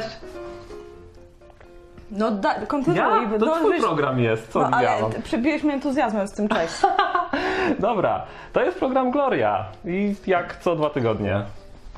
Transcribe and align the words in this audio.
Cześć! 0.00 0.16
No 2.10 2.30
da, 2.30 2.54
kontynuuj. 2.54 2.98
Ja? 2.98 3.38
To 3.38 3.46
no, 3.46 3.56
twój 3.56 3.80
program 3.80 4.20
jest, 4.20 4.52
co 4.52 4.60
No, 4.60 4.76
ale 4.76 5.10
przybiłeś 5.24 5.62
mnie 5.62 5.74
entuzjazmem 5.74 6.28
z 6.28 6.32
tym 6.32 6.48
cześć. 6.48 6.74
Dobra, 7.78 8.26
to 8.52 8.62
jest 8.62 8.78
program 8.78 9.10
Gloria 9.10 9.64
i 9.84 10.14
jak 10.26 10.56
co 10.56 10.76
dwa 10.76 10.90
tygodnie 10.90 11.44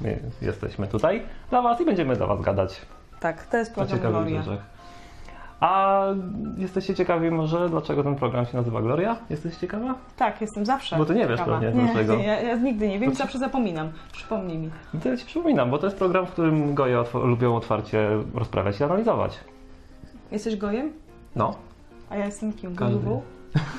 my 0.01 0.19
jesteśmy 0.43 0.87
tutaj 0.87 1.23
dla 1.51 1.63
Was 1.63 1.81
i 1.81 1.85
będziemy 1.85 2.17
do 2.17 2.27
Was 2.27 2.41
gadać 2.41 2.81
tak, 3.21 3.47
to 3.47 3.57
jest 3.57 3.75
program 3.75 4.01
Gloria. 4.01 4.43
rzeczach. 4.43 4.78
A 5.61 6.05
jesteście 6.57 6.95
ciekawi 6.95 7.31
może 7.31 7.69
dlaczego 7.69 8.03
ten 8.03 8.15
program 8.17 8.47
się 8.47 8.57
nazywa 8.57 8.83
Gloria? 8.83 9.17
Jesteś 9.31 9.57
ciekawa? 9.57 9.95
Tak, 10.17 10.41
jestem 10.41 10.67
zawsze. 10.67 10.97
Bo 10.97 11.05
ty 11.05 11.15
nie 11.15 11.27
wiesz 11.27 11.39
ciekawa. 11.41 11.61
pewnie, 11.61 11.83
nie, 11.83 11.89
dlaczego. 11.93 12.17
Nie, 12.17 12.25
ja, 12.25 12.41
ja 12.41 12.57
nigdy 12.57 12.89
nie 12.89 12.99
wiem, 12.99 13.11
To 13.11 13.17
ci- 13.17 13.23
zawsze 13.23 13.39
zapominam. 13.39 13.93
Przypomnij 14.13 14.59
mi. 14.59 14.71
To 15.03 15.09
ja 15.09 15.17
Ci 15.17 15.27
przypominam, 15.27 15.71
bo 15.71 15.79
to 15.79 15.87
jest 15.87 15.99
program, 15.99 16.27
w 16.27 16.31
którym 16.31 16.75
goje 16.75 16.97
otw- 17.01 17.25
lubią 17.25 17.57
otwarcie 17.57 18.09
rozprawiać 18.35 18.81
i 18.81 18.85
analizować. 18.85 19.39
Jesteś 20.33 20.57
gojem? 20.57 20.93
No, 21.37 21.55
A 22.11 22.17
ja 22.17 22.27
jestem 22.27 22.53
kim? 22.53 22.77
Każdy. 22.77 22.95
Gojową? 22.99 23.23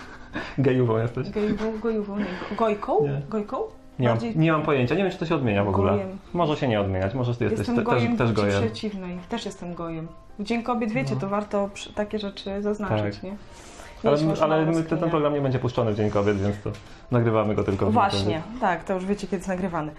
gejową 0.58 0.98
jesteś. 0.98 1.30
Gojową, 1.30 1.80
gojową, 1.80 2.18
nie. 2.20 2.26
Gojką? 2.58 3.04
Nie. 3.04 3.22
Gojką? 3.30 3.58
Nie 4.00 4.08
mam, 4.08 4.18
Bardziej- 4.18 4.38
nie 4.38 4.52
mam 4.52 4.62
pojęcia, 4.62 4.96
nie 4.96 5.04
wiem 5.04 5.12
czy 5.12 5.18
to 5.18 5.26
się 5.26 5.36
odmienia 5.36 5.64
w 5.64 5.68
ogóle. 5.70 5.92
Gojem. 5.92 6.18
Może 6.34 6.58
się 6.58 6.68
nie 6.68 6.82
odmieniać, 6.82 7.14
może 7.14 7.36
ty 7.36 7.44
jesteś 7.44 7.68
te, 7.68 7.84
gojem 7.84 8.18
też, 8.18 8.28
też 8.28 8.34
gojem. 8.34 8.62
przeciwnej. 8.64 9.18
Też 9.30 9.46
jestem 9.46 9.74
gojem. 9.74 10.08
W 10.40 10.44
Dzień 10.44 10.64
Kobiet, 10.64 10.92
wiecie, 10.92 11.16
No. 11.16 11.22
to 11.22 11.30
warto 11.30 11.70
przy, 11.74 11.94
takie 11.94 12.20
rzeczy 12.20 12.62
zaznaczyć, 12.62 13.16
Tak. 13.16 13.24
nie? 13.24 13.36
Ale, 14.04 14.18
ale 14.42 14.66
my, 14.66 14.84
ten, 14.84 15.00
ten 15.00 15.10
program 15.10 15.34
nie 15.34 15.42
będzie 15.42 15.60
puszczony 15.60 15.94
w 15.94 15.98
Dzień 15.98 16.10
Kobiet, 16.10 16.38
więc 16.42 16.62
to 16.64 16.72
nagrywamy 17.12 17.56
go 17.56 17.64
tylko 17.64 17.86
w 17.86 17.94
Właśnie, 17.94 18.42
tak, 18.62 18.84
to 18.84 18.94
już 18.94 19.06
wiecie, 19.06 19.28
kiedy 19.28 19.36
jest 19.36 19.48
nagrywany. 19.48 19.92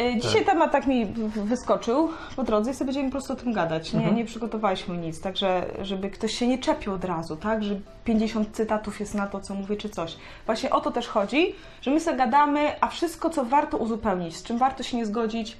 Y, 0.00 0.16
Dzisiaj 0.20 0.44
temat 0.44 0.72
tak 0.72 0.86
mi 0.86 1.06
wyskoczył 1.44 2.08
po 2.36 2.42
drodze 2.42 2.70
i 2.70 2.74
sobie 2.74 2.86
będziemy 2.86 3.08
po 3.08 3.12
prostu 3.12 3.32
o 3.32 3.36
tym 3.36 3.52
gadać. 3.52 3.92
Nie, 3.92 3.98
Mhm. 3.98 4.16
nie 4.16 4.24
przygotowaliśmy 4.24 4.96
nic, 4.98 5.20
także 5.20 5.66
żeby 5.82 6.10
ktoś 6.10 6.32
się 6.34 6.46
nie 6.46 6.58
czepił 6.58 6.92
od 6.92 7.04
razu, 7.04 7.36
tak, 7.36 7.64
że 7.64 7.76
50 8.04 8.48
cytatów 8.56 9.00
jest 9.00 9.14
na 9.14 9.26
to, 9.26 9.40
co 9.40 9.54
mówię, 9.54 9.76
czy 9.76 9.88
coś. 9.88 10.16
Właśnie 10.46 10.70
o 10.70 10.80
to 10.80 10.90
też 10.90 11.08
chodzi, 11.08 11.54
że 11.82 11.90
my 11.90 12.00
sobie 12.00 12.16
gadamy, 12.16 12.80
a 12.80 12.88
wszystko, 12.88 13.30
co 13.30 13.44
warto 13.44 13.76
uzupełnić, 13.76 14.36
z 14.36 14.42
czym 14.42 14.58
warto 14.58 14.82
się 14.82 14.96
nie 14.96 15.06
zgodzić, 15.06 15.56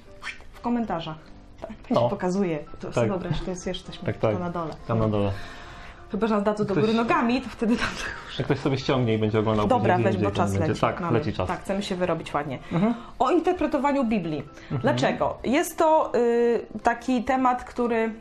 w 0.53 0.61
komentarzach. 0.61 1.17
Tak, 1.61 1.69
tak 1.69 1.91
No. 1.91 2.09
pokazuje. 2.09 2.59
To 2.79 2.87
Tak. 2.87 2.93
sobie 2.95 3.07
wyobraź, 3.07 3.41
to 3.45 3.49
jest 3.51 3.67
jeszcze 3.67 3.85
coś 3.91 3.97
Tak, 3.99 4.17
tak. 4.17 4.39
na 4.39 4.49
dole. 4.49 4.73
Tam 4.87 4.99
na 4.99 5.07
dole. 5.07 5.31
Chyba, 6.11 6.27
że 6.27 6.35
nas 6.35 6.43
dadzą 6.43 6.65
do 6.65 6.75
góry 6.75 6.93
nogami, 6.93 7.41
to 7.41 7.49
wtedy 7.49 7.77
tam... 7.77 7.87
Jak 8.37 8.45
ktoś 8.47 8.59
sobie 8.59 8.77
ściągnie 8.77 9.13
i 9.13 9.17
będzie 9.17 9.39
oglądał 9.39 9.67
Dobra, 9.67 9.97
weź, 9.97 10.17
bo 10.17 10.31
czas 10.31 10.51
będzie- 10.53 10.67
leci. 10.67 10.81
Tak, 10.81 11.01
Mamy- 11.01 11.19
leci 11.19 11.33
czas. 11.33 11.47
Tak, 11.47 11.61
chcemy 11.61 11.83
się 11.83 11.95
wyrobić 11.95 12.33
ładnie. 12.33 12.59
Mhm. 12.71 12.93
O 13.19 13.31
interpretowaniu 13.31 14.03
Biblii. 14.03 14.43
Dlaczego? 14.71 15.37
Jest 15.43 15.77
to 15.77 16.11
y, 16.15 16.65
taki 16.83 17.23
temat, 17.23 17.63
który 17.63 17.95
y, 17.95 18.11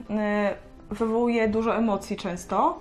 wywołuje 0.94 1.48
dużo 1.48 1.76
emocji 1.76 2.16
często 2.16 2.80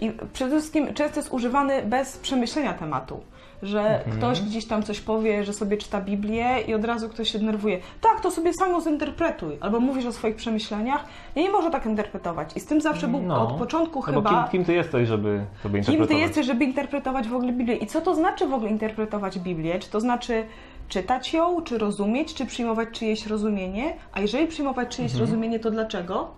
i 0.00 0.12
przede 0.32 0.56
wszystkim 0.58 0.94
często 0.94 1.20
jest 1.20 1.32
używany 1.32 1.82
bez 1.82 2.16
przemyślenia 2.16 2.72
tematu. 2.72 3.20
Że 3.64 3.80
Mhm. 4.04 4.16
ktoś 4.16 4.40
gdzieś 4.42 4.66
tam 4.66 4.82
coś 4.82 5.00
powie, 5.00 5.44
że 5.44 5.52
sobie 5.52 5.76
czyta 5.76 6.00
Biblię 6.00 6.60
i 6.68 6.74
od 6.74 6.84
razu 6.84 7.08
ktoś 7.08 7.30
się 7.32 7.38
denerwuje. 7.38 7.78
Tak, 8.00 8.20
to 8.20 8.30
sobie 8.30 8.52
samo 8.52 8.80
zinterpretuj. 8.80 9.56
Albo 9.60 9.80
mówisz 9.80 10.06
o 10.06 10.12
swoich 10.12 10.36
przemyśleniach. 10.36 11.04
Ja 11.36 11.42
nie 11.42 11.50
może 11.50 11.70
tak 11.70 11.86
interpretować. 11.86 12.56
I 12.56 12.60
z 12.60 12.66
tym 12.66 12.80
zawsze 12.80 13.08
był 13.08 13.22
No. 13.22 13.48
od 13.48 13.52
początku 13.58 13.94
bo 14.00 14.02
chyba... 14.06 14.30
kim, 14.30 14.50
kim 14.50 14.64
ty 14.64 14.72
jesteś, 14.74 15.08
żeby 15.08 15.44
sobie 15.62 15.80
Kim 15.82 15.94
interpretować? 15.94 16.08
ty 16.08 16.14
jesteś, 16.14 16.46
żeby 16.46 16.64
interpretować 16.64 17.28
w 17.28 17.34
ogóle 17.34 17.52
Biblię? 17.52 17.76
I 17.76 17.86
co 17.86 18.00
to 18.00 18.14
znaczy 18.14 18.46
w 18.46 18.54
ogóle 18.54 18.70
interpretować 18.70 19.38
Biblię? 19.38 19.78
Czy 19.78 19.90
to 19.90 20.00
znaczy 20.00 20.44
czytać 20.88 21.32
ją, 21.34 21.62
czy 21.62 21.78
rozumieć, 21.78 22.34
czy 22.34 22.46
przyjmować 22.46 22.88
czyjeś 22.92 23.26
rozumienie? 23.26 23.94
A 24.12 24.20
jeżeli 24.20 24.46
przyjmować 24.46 24.96
czyjeś 24.96 25.14
rozumienie, 25.14 25.58
to 25.60 25.70
dlaczego? 25.70 26.30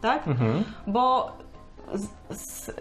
Tak? 0.00 0.28
Mhm. 0.28 0.64
Bo 0.86 1.32
z, 1.94 2.08
z, 2.38 2.68
y, 2.68 2.72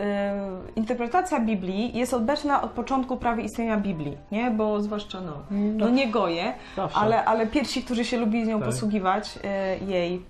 interpretacja 0.76 1.40
Biblii 1.40 1.98
jest 1.98 2.14
odbeczna 2.14 2.62
od 2.62 2.72
początku 2.72 3.18
prawie 3.18 3.44
istnienia 3.44 3.78
Biblii, 3.78 4.18
nie? 4.32 4.52
Bo 4.52 4.82
zwłaszcza, 4.82 5.22
no, 5.22 5.34
no 5.52 5.90
nie 5.90 6.12
goje, 6.12 6.54
Zawsze. 6.76 6.98
ale, 6.98 7.26
ale 7.26 7.48
pierwsi, 7.48 7.84
którzy 7.84 8.06
się 8.06 8.18
lubili 8.18 8.46
z 8.46 8.48
nią 8.48 8.60
Tak. 8.60 8.68
posługiwać, 8.68 9.40
y, 9.82 9.86
jej, 9.86 10.22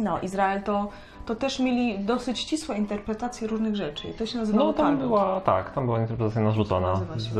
no, 0.00 0.20
Izrael, 0.20 0.62
to, 0.62 0.88
to 1.26 1.34
też 1.34 1.60
mieli 1.60 1.98
dosyć 1.98 2.38
ścisłe 2.38 2.76
interpretacje 2.76 3.48
różnych 3.48 3.76
rzeczy. 3.76 4.08
I 4.08 4.12
to 4.14 4.26
się 4.26 4.38
nazywało 4.38 4.66
No 4.66 4.72
tam 4.72 4.86
Talmud. 4.86 5.02
była, 5.06 5.40
tak, 5.40 5.70
tam 5.70 5.84
była 5.86 6.00
interpretacja 6.00 6.42
narzucona. 6.42 7.00
Z, 7.16 7.36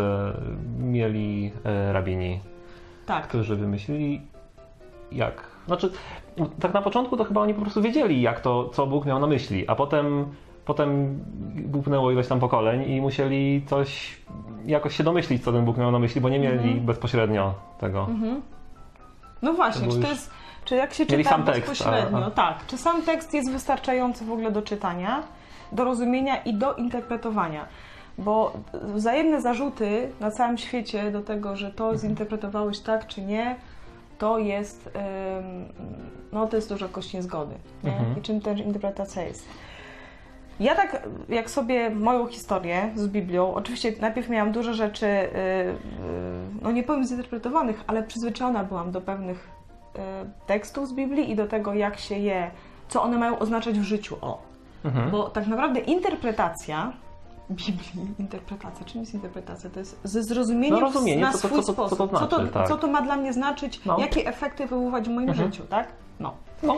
mieli 0.79 1.53
e, 1.65 1.93
rabini, 1.93 2.41
Tak. 3.07 3.29
którzy 3.29 3.57
wymyślili 3.57 4.23
jak. 5.13 5.53
Znaczy, 5.67 5.91
tak 6.61 6.75
na 6.75 6.83
początku 6.83 7.17
to 7.17 7.25
chyba 7.25 7.41
oni 7.41 7.55
po 7.55 7.61
prostu 7.61 7.83
wiedzieli, 7.83 8.23
jak 8.23 8.41
to, 8.41 8.69
co 8.69 8.87
Bóg 8.87 9.07
miał 9.07 9.19
na 9.19 9.27
myśli, 9.27 9.69
a 9.69 9.75
potem, 9.75 10.27
potem 10.65 11.19
upłynęło 11.75 12.11
ileś 12.11 12.29
tam 12.29 12.41
pokoleń 12.41 12.91
i 12.91 13.01
musieli 13.01 13.63
coś, 13.67 14.21
jakoś 14.67 14.97
się 14.97 15.05
domyślić, 15.05 15.45
co 15.45 15.53
ten 15.53 15.65
Bóg 15.65 15.77
miał 15.77 15.91
na 15.93 15.99
myśli, 15.99 16.21
bo 16.21 16.29
nie 16.29 16.39
mieli 16.39 16.55
Mhm. 16.69 16.81
bezpośrednio 16.81 17.55
tego. 17.81 18.09
No 19.43 19.53
właśnie, 19.53 19.87
To 19.89 19.93
czy 19.95 20.01
to 20.01 20.09
jest. 20.09 20.31
Czy 20.65 20.75
jak 20.77 20.95
się 20.95 21.07
czyta 21.07 21.31
sam 21.31 21.43
tekst, 21.45 21.61
bezpośrednio, 21.61 22.19
a- 22.19 22.27
a- 22.27 22.31
tak, 22.31 22.67
czy 22.67 22.79
sam 22.79 23.03
tekst 23.03 23.35
jest 23.35 23.53
wystarczający 23.53 24.25
w 24.25 24.33
ogóle 24.33 24.51
do 24.53 24.63
czytania, 24.63 25.23
do 25.73 25.85
rozumienia 25.85 26.37
i 26.43 26.55
do 26.55 26.75
interpretowania? 26.75 27.67
Bo 28.19 28.53
wzajemne 28.95 29.41
zarzuty 29.41 30.09
na 30.21 30.31
całym 30.31 30.59
świecie 30.59 31.11
do 31.11 31.23
tego, 31.23 31.57
że 31.57 31.71
to 31.71 31.97
zinterpretowałeś 31.99 32.81
tak 32.81 33.07
czy 33.07 33.23
nie, 33.23 33.57
to 34.19 34.39
jest, 34.39 34.91
no 36.33 36.47
to 36.47 36.57
jest 36.57 36.69
dużo 36.69 36.89
kość 36.89 37.13
niezgody. 37.15 37.55
Nie? 37.85 37.93
Mhm. 37.97 38.19
I 38.19 38.23
czym 38.23 38.41
też 38.41 38.61
interpretacja 38.61 39.23
jest. 39.23 39.49
Ja 40.63 40.75
tak, 40.75 41.09
jak 41.29 41.51
sobie 41.51 41.91
moją 41.91 42.27
historię 42.27 42.91
z 42.95 43.09
Biblią, 43.09 43.55
oczywiście 43.55 43.93
najpierw 44.01 44.29
miałam 44.29 44.53
dużo 44.53 44.75
rzeczy, 44.75 45.07
y, 45.07 45.09
y, 45.09 45.75
no 46.63 46.73
nie 46.73 46.83
powiem 46.83 47.05
zinterpretowanych, 47.07 47.85
ale 47.87 48.03
przyzwyczajona 48.03 48.65
byłam 48.65 48.91
do 48.93 49.01
pewnych 49.01 49.49
y, 49.97 49.99
tekstów 50.47 50.89
z 50.89 50.93
Biblii 50.93 51.31
i 51.31 51.37
do 51.37 51.47
tego, 51.47 51.75
jak 51.75 51.99
się 51.99 52.19
je, 52.19 52.51
co 52.89 53.03
one 53.03 53.19
mają 53.19 53.39
oznaczać 53.39 53.79
w 53.79 53.83
życiu. 53.83 54.17
O, 54.21 54.43
Mhm. 54.85 55.11
bo 55.11 55.31
tak 55.31 55.47
naprawdę 55.47 55.81
interpretacja 55.81 56.93
Biblii, 57.51 58.15
interpretacja, 58.19 58.87
czym 58.87 59.01
jest 59.01 59.15
interpretacja? 59.15 59.71
To 59.71 59.79
jest 59.79 60.01
ze 60.05 60.23
zrozumieniem 60.23 60.75
No, 60.75 60.87
rozumienie, 60.87 61.23
na 61.23 61.33
co 61.33 61.39
to- 61.39 61.49
swój 61.49 61.63
co 61.63 61.73
to- 61.73 61.89
co 61.89 61.97
to 61.97 61.97
sposób. 61.97 62.11
znaczy, 62.11 62.29
co, 62.31 62.39
to, 62.41 62.47
tak. 62.47 62.69
co 62.69 62.77
to 62.77 62.87
ma 62.87 63.03
dla 63.03 63.17
mnie 63.17 63.33
znaczyć, 63.33 63.85
No. 63.85 63.99
jakie 63.99 64.27
efekty 64.27 64.67
wywoływać 64.67 65.09
w 65.09 65.13
moim 65.13 65.29
Mhm. 65.29 65.53
życiu, 65.53 65.63
tak? 65.71 65.89
No. 66.21 66.35
No, 66.63 66.77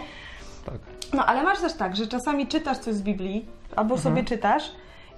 tak. 0.67 0.75
No, 1.15 1.27
ale 1.27 1.43
masz 1.43 1.61
też 1.61 1.73
tak, 1.73 1.97
że 1.97 2.07
czasami 2.07 2.47
czytasz 2.47 2.79
coś 2.79 2.95
z 2.95 3.03
Biblii, 3.03 3.47
albo 3.77 3.95
Mhm. 3.95 4.01
sobie 4.15 4.25
czytasz 4.25 4.71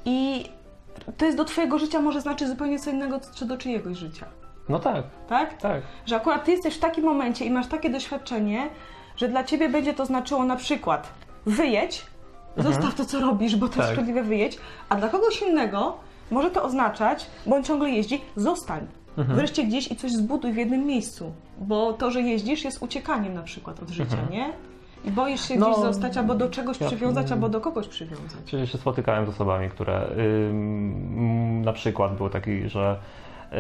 i 0.04 0.44
to 1.16 1.24
jest 1.24 1.36
do 1.36 1.44
twojego 1.44 1.78
życia 1.78 2.00
może 2.00 2.20
znaczyć 2.20 2.48
zupełnie 2.48 2.78
co 2.78 2.90
innego, 2.90 3.20
czy 3.34 3.44
do 3.44 3.58
czyjegoś 3.58 3.96
życia, 3.98 4.26
No 4.68 4.78
tak, 4.78 5.04
tak? 5.28 5.60
tak. 5.60 5.82
Że 6.06 6.16
akurat 6.16 6.44
ty 6.44 6.50
jesteś 6.50 6.74
w 6.74 6.78
takim 6.78 7.04
momencie 7.04 7.44
i 7.44 7.50
masz 7.50 7.66
takie 7.66 7.90
doświadczenie, 7.90 8.68
że 9.16 9.28
dla 9.28 9.44
ciebie 9.44 9.68
będzie 9.68 9.94
to 9.94 10.06
znaczyło 10.06 10.44
na 10.44 10.56
przykład 10.56 11.08
wyjedź, 11.46 12.06
zostaw 12.56 12.94
to, 12.94 13.04
co 13.04 13.20
robisz, 13.20 13.56
bo 13.56 13.66
to 13.68 13.72
jest 13.74 13.78
Mhm. 13.78 13.96
Tak. 13.96 14.04
szkodliwe 14.04 14.22
wyjedź, 14.28 14.58
a 14.88 14.96
dla 14.96 15.08
kogoś 15.08 15.42
innego 15.42 15.96
może 16.30 16.50
to 16.50 16.62
oznaczać, 16.62 17.26
bo 17.46 17.56
on 17.56 17.64
ciągle 17.64 17.90
jeździ, 17.90 18.20
zostań. 18.36 18.86
Mhm. 19.18 19.38
Wreszcie 19.38 19.64
gdzieś 19.64 19.90
i 19.92 19.96
coś 19.96 20.12
zbuduj 20.12 20.52
w 20.52 20.56
jednym 20.56 20.86
miejscu, 20.86 21.32
bo 21.58 21.92
to, 21.92 22.10
że 22.10 22.20
jeździsz 22.20 22.64
jest 22.64 22.82
uciekaniem 22.82 23.34
na 23.34 23.42
przykład 23.42 23.82
od 23.82 23.88
życia, 23.90 24.16
nie? 24.30 24.52
Boisz 25.06 25.48
się. 25.48 25.56
No, 25.56 25.66
gdzieś 25.70 25.78
zostać 25.84 26.16
albo 26.16 26.34
do 26.34 26.50
czegoś 26.50 26.80
ja- 26.80 26.86
przywiązać, 26.86 27.32
albo 27.32 27.48
do 27.48 27.60
kogoś 27.60 27.88
przywiązać. 27.88 28.36
Przecież 28.44 28.72
się 28.72 28.78
spotykałem 28.78 29.26
z 29.26 29.28
osobami, 29.28 29.68
które 29.70 30.06
ym, 30.50 31.62
na 31.62 31.72
przykład 31.72 32.16
był 32.16 32.28
taki, 32.30 32.68
że 32.68 32.96
y, 33.52 33.56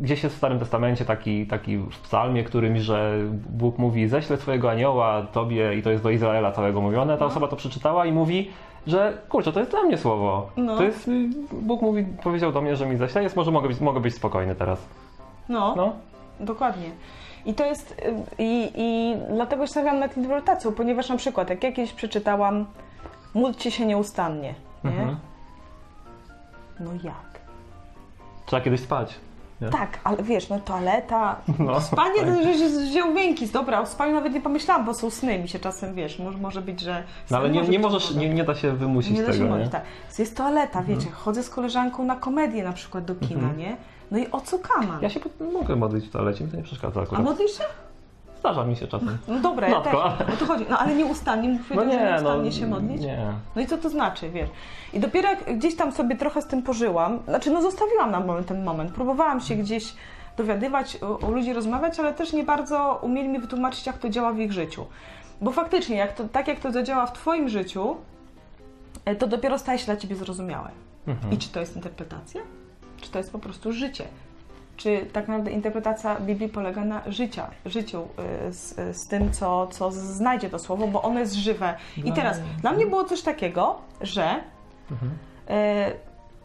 gdzieś 0.00 0.22
jest 0.22 0.34
w 0.34 0.38
Starym 0.38 0.58
Testamencie 0.58 1.04
taki, 1.04 1.46
taki 1.46 1.78
w 1.78 1.98
psalmie 2.02 2.44
którymś, 2.44 2.80
że 2.80 3.18
Bóg 3.50 3.78
mówi 3.78 4.08
ześlę 4.08 4.36
swojego 4.36 4.70
anioła 4.70 5.22
tobie 5.22 5.74
i 5.74 5.82
to 5.82 5.90
jest 5.90 6.02
do 6.02 6.10
Izraela 6.10 6.52
całego 6.52 6.80
mówione. 6.80 7.14
Ta 7.18 7.24
No. 7.24 7.30
osoba 7.30 7.48
to 7.48 7.56
przeczytała 7.56 8.06
i 8.06 8.12
mówi, 8.12 8.50
że 8.86 9.18
kurczę, 9.28 9.52
to 9.52 9.60
jest 9.60 9.70
dla 9.72 9.82
mnie 9.82 9.98
słowo. 9.98 10.50
No. 10.56 10.76
To 10.76 10.82
jest, 10.82 11.08
y, 11.08 11.28
Bóg 11.52 11.82
mówi, 11.82 12.04
powiedział 12.22 12.52
do 12.52 12.60
mnie, 12.60 12.76
że 12.76 12.86
mi 12.86 12.96
ześle, 12.96 13.22
jest 13.22 13.36
może 13.36 13.50
mogę 13.50 13.68
być, 13.68 13.80
mogę 13.80 14.00
być 14.00 14.14
spokojny 14.14 14.54
teraz. 14.54 14.88
No, 15.48 15.74
No, 15.76 15.92
dokładnie. 16.40 16.90
I 17.46 17.54
to 17.54 17.64
jest, 17.64 18.02
i, 18.38 18.70
i 18.74 19.16
dlatego 19.34 19.66
stawiam 19.66 19.98
nad 19.98 20.16
interpretacją, 20.16 20.72
ponieważ 20.72 21.08
na 21.08 21.16
przykład 21.16 21.50
jak 21.50 21.64
ja 21.64 21.72
kiedyś 21.72 21.92
przeczytałam 21.92 22.66
módlcie 23.34 23.70
się 23.70 23.86
nieustannie, 23.86 24.54
nie? 24.84 24.90
Mhm. 24.90 25.16
No 26.80 26.90
jak? 27.02 27.34
trzeba 28.46 28.62
kiedyś 28.62 28.80
spać. 28.80 29.14
Nie? 29.60 29.68
Tak, 29.68 29.98
ale 30.04 30.22
wiesz, 30.22 30.48
no 30.48 30.58
toaleta, 30.60 31.36
No, 31.58 31.80
spanie 31.80 32.20
tak. 32.20 32.28
to 32.28 32.42
że 32.42 32.54
się 32.58 32.68
wziął 32.68 33.14
więki, 33.14 33.48
dobra, 33.48 33.80
o 33.80 33.86
spaniu 33.86 34.14
nawet 34.14 34.32
nie 34.34 34.40
pomyślałam, 34.40 34.84
bo 34.84 34.94
są 34.94 35.10
sny 35.10 35.38
mi 35.38 35.48
się 35.48 35.58
czasem, 35.58 35.94
wiesz, 35.94 36.18
może, 36.18 36.38
może 36.38 36.62
być, 36.62 36.80
że... 36.80 37.02
No 37.30 37.36
ale 37.38 37.50
nie, 37.50 37.62
nie 37.62 37.78
możesz, 37.78 38.14
nie, 38.14 38.28
nie 38.28 38.44
da 38.44 38.54
się 38.54 38.72
wymusić 38.72 39.12
Nie 39.18 39.22
da 39.22 39.32
się 39.32 39.38
tego, 39.38 39.54
mówić, 39.54 39.70
tak. 39.72 39.82
Jest 40.18 40.36
toaleta, 40.36 40.82
wiecie, 40.82 41.10
chodzę 41.10 41.42
z 41.42 41.50
koleżanką 41.50 42.04
na 42.04 42.16
komedię 42.16 42.64
na 42.64 42.72
przykład 42.72 43.04
do 43.04 43.14
kina, 43.14 43.40
Mhm. 43.40 43.58
nie? 43.58 43.76
No 44.10 44.18
i 44.18 44.30
o 44.30 44.40
co 44.40 44.58
kaman? 44.58 45.02
Ja 45.02 45.10
się 45.10 45.20
mogę 45.52 45.76
modlić 45.76 46.06
w 46.06 46.10
toalecie, 46.10 46.44
mi 46.44 46.50
to 46.50 46.56
nie 46.56 46.62
przeszkadza 46.62 47.00
A 47.00 47.02
akurat. 47.02 47.24
modlisz 47.24 47.58
się? 47.58 47.64
zdarza 48.40 48.64
mi 48.64 48.76
się 48.76 48.86
czasem. 48.86 49.18
No 49.28 49.40
dobra, 49.40 49.68
ja 49.68 49.80
też. 49.80 49.92
Rzadko, 49.92 50.34
O 50.34 50.36
to 50.36 50.46
chodzi. 50.46 50.66
No 50.70 50.78
ale 50.78 50.94
nieustannie, 50.94 51.48
mógł 51.48 51.64
No 51.74 51.80
że 51.80 51.86
nie, 51.86 51.96
no 52.04 52.10
nieustannie 52.10 52.52
się 52.52 52.66
modlić? 52.66 53.02
nie. 53.02 53.32
No 53.56 53.62
i 53.62 53.66
co 53.66 53.78
to 53.78 53.88
znaczy, 53.90 54.30
wiesz? 54.30 54.50
I 54.92 55.00
dopiero 55.00 55.28
jak 55.28 55.58
gdzieś 55.58 55.76
tam 55.76 55.92
sobie 55.92 56.16
trochę 56.16 56.42
z 56.42 56.46
tym 56.46 56.62
pożyłam, 56.62 57.18
znaczy 57.28 57.50
no 57.50 57.62
zostawiłam 57.62 58.10
na 58.10 58.20
moment 58.20 58.46
ten 58.46 58.64
moment, 58.64 58.92
próbowałam 58.92 59.40
się 59.40 59.54
gdzieś 59.54 59.94
dowiadywać, 60.36 60.98
o, 61.02 61.18
o 61.18 61.30
ludzi 61.30 61.52
rozmawiać, 61.52 62.00
ale 62.00 62.14
też 62.14 62.32
nie 62.32 62.44
bardzo 62.44 62.98
umieli 63.02 63.28
mi 63.28 63.38
wytłumaczyć, 63.38 63.86
jak 63.86 63.98
to 63.98 64.08
działa 64.08 64.32
w 64.32 64.38
ich 64.38 64.52
życiu. 64.52 64.86
Bo 65.40 65.50
faktycznie, 65.50 65.96
jak 65.96 66.12
to, 66.12 66.24
tak 66.28 66.48
jak 66.48 66.60
to 66.60 66.72
zadziała 66.72 67.06
w 67.06 67.12
Twoim 67.12 67.48
życiu, 67.48 67.96
e, 69.04 69.16
to 69.16 69.26
dopiero 69.26 69.58
staje 69.58 69.78
się 69.78 69.84
dla 69.86 69.96
Ciebie 69.96 70.16
zrozumiałe. 70.16 70.70
Mhm. 71.06 71.32
I 71.32 71.38
czy 71.38 71.48
to 71.48 71.60
jest 71.60 71.76
interpretacja? 71.76 72.40
Czy 73.04 73.10
to 73.10 73.18
jest 73.18 73.32
po 73.32 73.38
prostu 73.38 73.72
życie? 73.72 74.04
Czy 74.76 75.06
tak 75.12 75.28
naprawdę 75.28 75.50
interpretacja 75.50 76.20
Biblii 76.20 76.48
polega 76.48 76.84
na 76.84 77.02
życia, 77.06 77.50
życiu 77.66 78.02
y, 78.48 78.52
z, 78.52 78.96
z 78.96 79.06
tym, 79.08 79.32
co, 79.32 79.66
co 79.66 79.92
znajdzie 79.92 80.50
to 80.50 80.58
słowo, 80.58 80.86
bo 80.86 81.02
ono 81.02 81.20
jest 81.20 81.34
żywe. 81.34 81.74
I 81.96 82.02
Dla 82.02 82.14
teraz, 82.14 82.38
mnie- 82.40 82.48
dla 82.60 82.72
mnie 82.72 82.86
było 82.86 83.04
coś 83.04 83.22
takiego, 83.22 83.76
że 84.00 84.34
Mhm. 84.90 85.12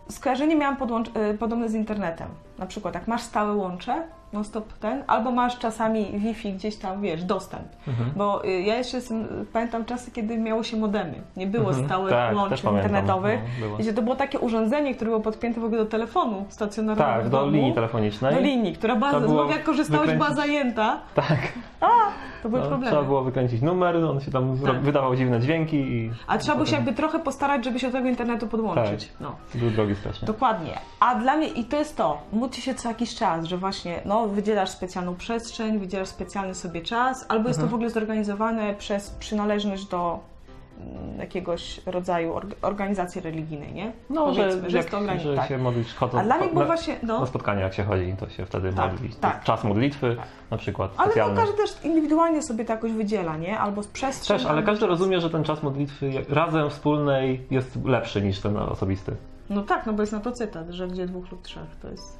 y, 0.08 0.12
skojarzenie 0.14 0.56
miałam 0.56 0.78
podłącz- 0.78 1.18
y, 1.34 1.38
podobne 1.38 1.70
z 1.70 1.74
internetem. 1.74 2.28
Na 2.60 2.66
przykład, 2.66 2.94
jak 2.94 3.08
masz 3.08 3.22
stałe 3.22 3.54
łącze, 3.54 4.04
non 4.34 4.44
stop 4.44 4.74
ten, 4.74 5.04
albo 5.08 5.32
masz 5.32 5.60
czasami 5.60 6.06
Wi-Fi 6.20 6.54
gdzieś 6.54 6.76
tam, 6.76 7.02
wiesz, 7.02 7.24
dostęp. 7.24 7.64
Mhm. 7.88 8.12
Bo 8.16 8.46
y, 8.46 8.62
ja 8.62 8.76
jeszcze 8.78 8.98
jestem, 8.98 9.28
pamiętam 9.54 9.86
czasy, 9.86 10.12
kiedy 10.12 10.38
miało 10.38 10.64
się 10.64 10.78
modemy. 10.78 11.14
Nie 11.38 11.48
było 11.48 11.68
Mhm. 11.68 11.86
stałych 11.86 12.10
Tak, 12.12 12.36
łączy 12.36 12.68
internetowych. 12.68 13.40
No. 13.62 13.78
Wiecie, 13.78 13.94
to 13.94 14.02
było 14.02 14.16
takie 14.16 14.40
urządzenie, 14.40 14.96
które 14.96 15.10
było 15.10 15.22
podpięte 15.22 15.62
w 15.62 15.64
ogóle 15.66 15.80
do 15.84 15.90
telefonu 15.90 16.46
stacjonarnego 16.50 17.12
Tak, 17.12 17.24
do 17.24 17.30
domu. 17.30 17.52
linii 17.52 17.74
telefonicznej. 17.74 18.36
Do 18.36 18.42
linii, 18.42 18.74
która 18.74 18.96
była, 18.96 19.20
było 19.20 19.46
jak 19.46 19.64
korzystałeś, 19.64 20.12
była 20.14 20.30
wykręcić- 20.30 20.36
zajęta. 20.36 21.00
Tak. 21.16 21.38
To 22.44 22.50
były 22.50 22.62
No, 22.62 22.68
problemy. 22.68 22.92
trzeba 22.92 23.04
było 23.04 23.24
wykręcić 23.24 23.62
numer, 23.62 23.96
on 23.96 24.20
się 24.20 24.32
tam 24.32 24.58
Tak. 24.66 24.82
wydawał 24.82 25.16
dziwne 25.16 25.40
dźwięki 25.40 25.78
i 25.78 26.12
A 26.28 26.38
trzeba 26.38 26.56
było 26.56 26.66
się 26.66 26.72
potem 26.72 26.86
jakby 26.86 27.02
trochę 27.02 27.20
postarać, 27.20 27.66
żeby 27.66 27.80
się 27.80 27.88
do 27.88 27.94
tego 27.94 28.10
internetu 28.10 28.48
podłączyć. 28.48 29.06
Tak. 29.06 29.16
No. 29.22 29.36
był 29.56 29.70
drogi 29.70 29.96
strasznie. 29.96 30.26
Dokładnie. 30.26 30.72
A 31.00 31.16
dla 31.16 31.38
mnie, 31.38 31.48
i 31.48 31.66
to 31.66 31.78
jest 31.78 31.98
to, 31.98 32.18
módl 32.50 32.62
się 32.62 32.75
co 32.75 32.88
jakiś 32.90 33.16
czas, 33.16 33.46
że 33.46 33.57
właśnie 33.57 34.01
no, 34.06 34.28
wydzielasz 34.28 34.69
specjalną 34.69 35.16
przestrzeń, 35.16 35.80
wydzielasz 35.80 36.07
specjalny 36.07 36.56
sobie 36.56 36.81
czas, 36.81 37.25
albo 37.30 37.48
jest 37.48 37.60
to 37.60 37.63
Mhm. 37.63 37.72
w 37.72 37.74
ogóle 37.74 37.90
zorganizowane 37.90 38.74
przez 38.74 39.10
przynależność 39.10 39.86
do 39.86 40.19
mm, 40.80 41.19
jakiegoś 41.19 41.81
rodzaju 41.86 42.34
org- 42.34 42.56
organizacji 42.62 43.22
religijnej, 43.22 43.74
nie? 43.74 43.92
No, 44.10 44.34
że, 44.34 44.42
Powiedzmy, 44.42 44.69
że 44.69 44.78
jak, 44.78 44.86
jest 44.86 44.90
to 44.90 44.98
ograniczone. 44.98 45.31
że 45.36 45.38
Tak. 45.42 45.50
się 45.50 45.57
modlisz 45.57 45.96
chodząc 45.96 46.22
A 46.22 46.25
dla 46.25 46.38
mnie 46.38 46.48
było 46.48 46.60
na, 46.60 46.66
właśnie, 46.66 46.96
no, 47.04 47.19
na 47.19 47.25
spotkania 47.25 47.62
jak 47.62 47.74
się 47.74 47.84
chodzi, 47.84 48.16
to 48.19 48.30
się 48.30 48.46
wtedy 48.46 48.74
Tak, 48.74 48.92
modlić. 48.92 49.16
To 49.16 49.22
tak. 49.22 49.44
czas 49.44 49.63
modlitwy, 49.63 50.16
Tak. 50.16 50.28
na 50.51 50.57
przykład 50.57 50.92
ale 50.98 51.06
no, 51.07 51.12
specjalny. 51.12 51.36
każdy 51.42 51.57
też 51.57 51.72
indywidualnie 51.84 52.42
sobie 52.42 52.66
to 52.66 52.74
jakoś 52.74 52.92
wydziela, 52.92 53.38
nie? 53.38 53.60
Albo 53.60 53.84
z 53.84 53.88
przestrzeń. 53.88 54.38
Też, 54.38 54.46
ale 54.48 54.63
każdy 54.63 54.80
czas. 54.81 54.90
rozumie, 54.90 55.22
że 55.22 55.30
ten 55.30 55.44
czas 55.44 55.63
modlitwy 55.63 56.12
razem 56.30 56.69
wspólnej 56.69 57.46
jest 57.51 57.86
lepszy 57.86 58.22
niż 58.22 58.40
ten 58.40 58.57
osobisty. 58.57 59.16
No 59.50 59.62
tak, 59.63 59.86
no 59.86 59.94
bo 59.94 60.01
jest 60.04 60.13
na 60.13 60.19
to 60.19 60.31
cytat, 60.31 60.69
że 60.69 60.88
gdzie 60.88 61.06
dwóch 61.06 61.31
lub 61.31 61.42
trzech, 61.42 61.75
to 61.81 61.90
jest... 61.90 62.19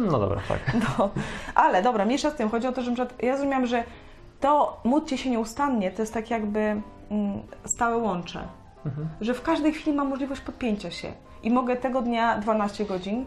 No 0.00 0.18
dobra, 0.18 0.40
tak. 0.48 0.60
No, 0.98 1.10
ale 1.54 1.82
dobra, 1.82 2.04
mniejsza 2.04 2.30
z 2.30 2.34
tym. 2.34 2.48
Chodzi 2.48 2.66
o 2.66 2.72
to, 2.72 2.82
że 2.82 2.92
ja 3.22 3.36
zrozumiałam, 3.36 3.66
że 3.66 3.84
to 4.40 4.80
módlcie 4.84 5.18
się 5.18 5.30
nieustannie, 5.30 5.90
to 5.90 6.02
jest 6.02 6.14
tak 6.14 6.30
jakby 6.30 6.60
mm, 7.10 7.42
stałe 7.64 7.96
łącze. 7.96 8.48
Mhm. 8.86 9.08
Że 9.20 9.34
w 9.34 9.42
każdej 9.42 9.72
chwili 9.72 9.96
mam 9.96 10.08
możliwość 10.08 10.40
podpięcia 10.40 10.90
się 10.90 11.12
i 11.42 11.50
mogę 11.50 11.76
tego 11.76 12.02
dnia 12.02 12.38
12 12.38 12.84
godzin 12.84 13.24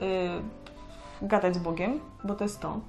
yy, 0.00 1.28
gadać 1.28 1.54
z 1.54 1.58
Bogiem, 1.58 2.00
bo 2.24 2.34
to 2.34 2.44
jest 2.44 2.60
to. 2.60 2.80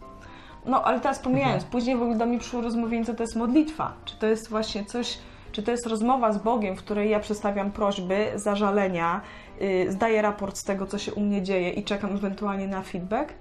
No, 0.65 0.83
ale 0.83 0.99
teraz 0.99 1.19
pomijając, 1.19 1.63
później 1.63 1.97
w 1.97 2.01
ogóle 2.01 2.17
do 2.17 2.25
mnie 2.25 2.39
przyszło 2.39 2.61
rozmówienie, 2.61 3.05
co 3.05 3.13
to 3.13 3.23
jest 3.23 3.35
modlitwa. 3.35 3.93
Czy 4.05 4.15
to 4.15 4.27
jest 4.27 4.49
właśnie 4.49 4.85
coś, 4.85 5.19
czy 5.51 5.63
to 5.63 5.71
jest 5.71 5.85
rozmowa 5.87 6.31
z 6.33 6.37
Bogiem, 6.37 6.75
w 6.75 6.79
której 6.79 7.09
ja 7.09 7.19
przedstawiam 7.19 7.71
prośby, 7.71 8.31
zażalenia, 8.35 9.21
yy, 9.59 9.91
zdaję 9.91 10.21
raport 10.21 10.57
z 10.57 10.63
tego, 10.63 10.85
co 10.87 10.97
się 10.97 11.13
u 11.13 11.19
mnie 11.21 11.41
dzieje 11.41 11.69
i 11.69 11.83
czekam 11.83 12.11
ewentualnie 12.15 12.67
na 12.67 12.81
feedback? 12.81 13.33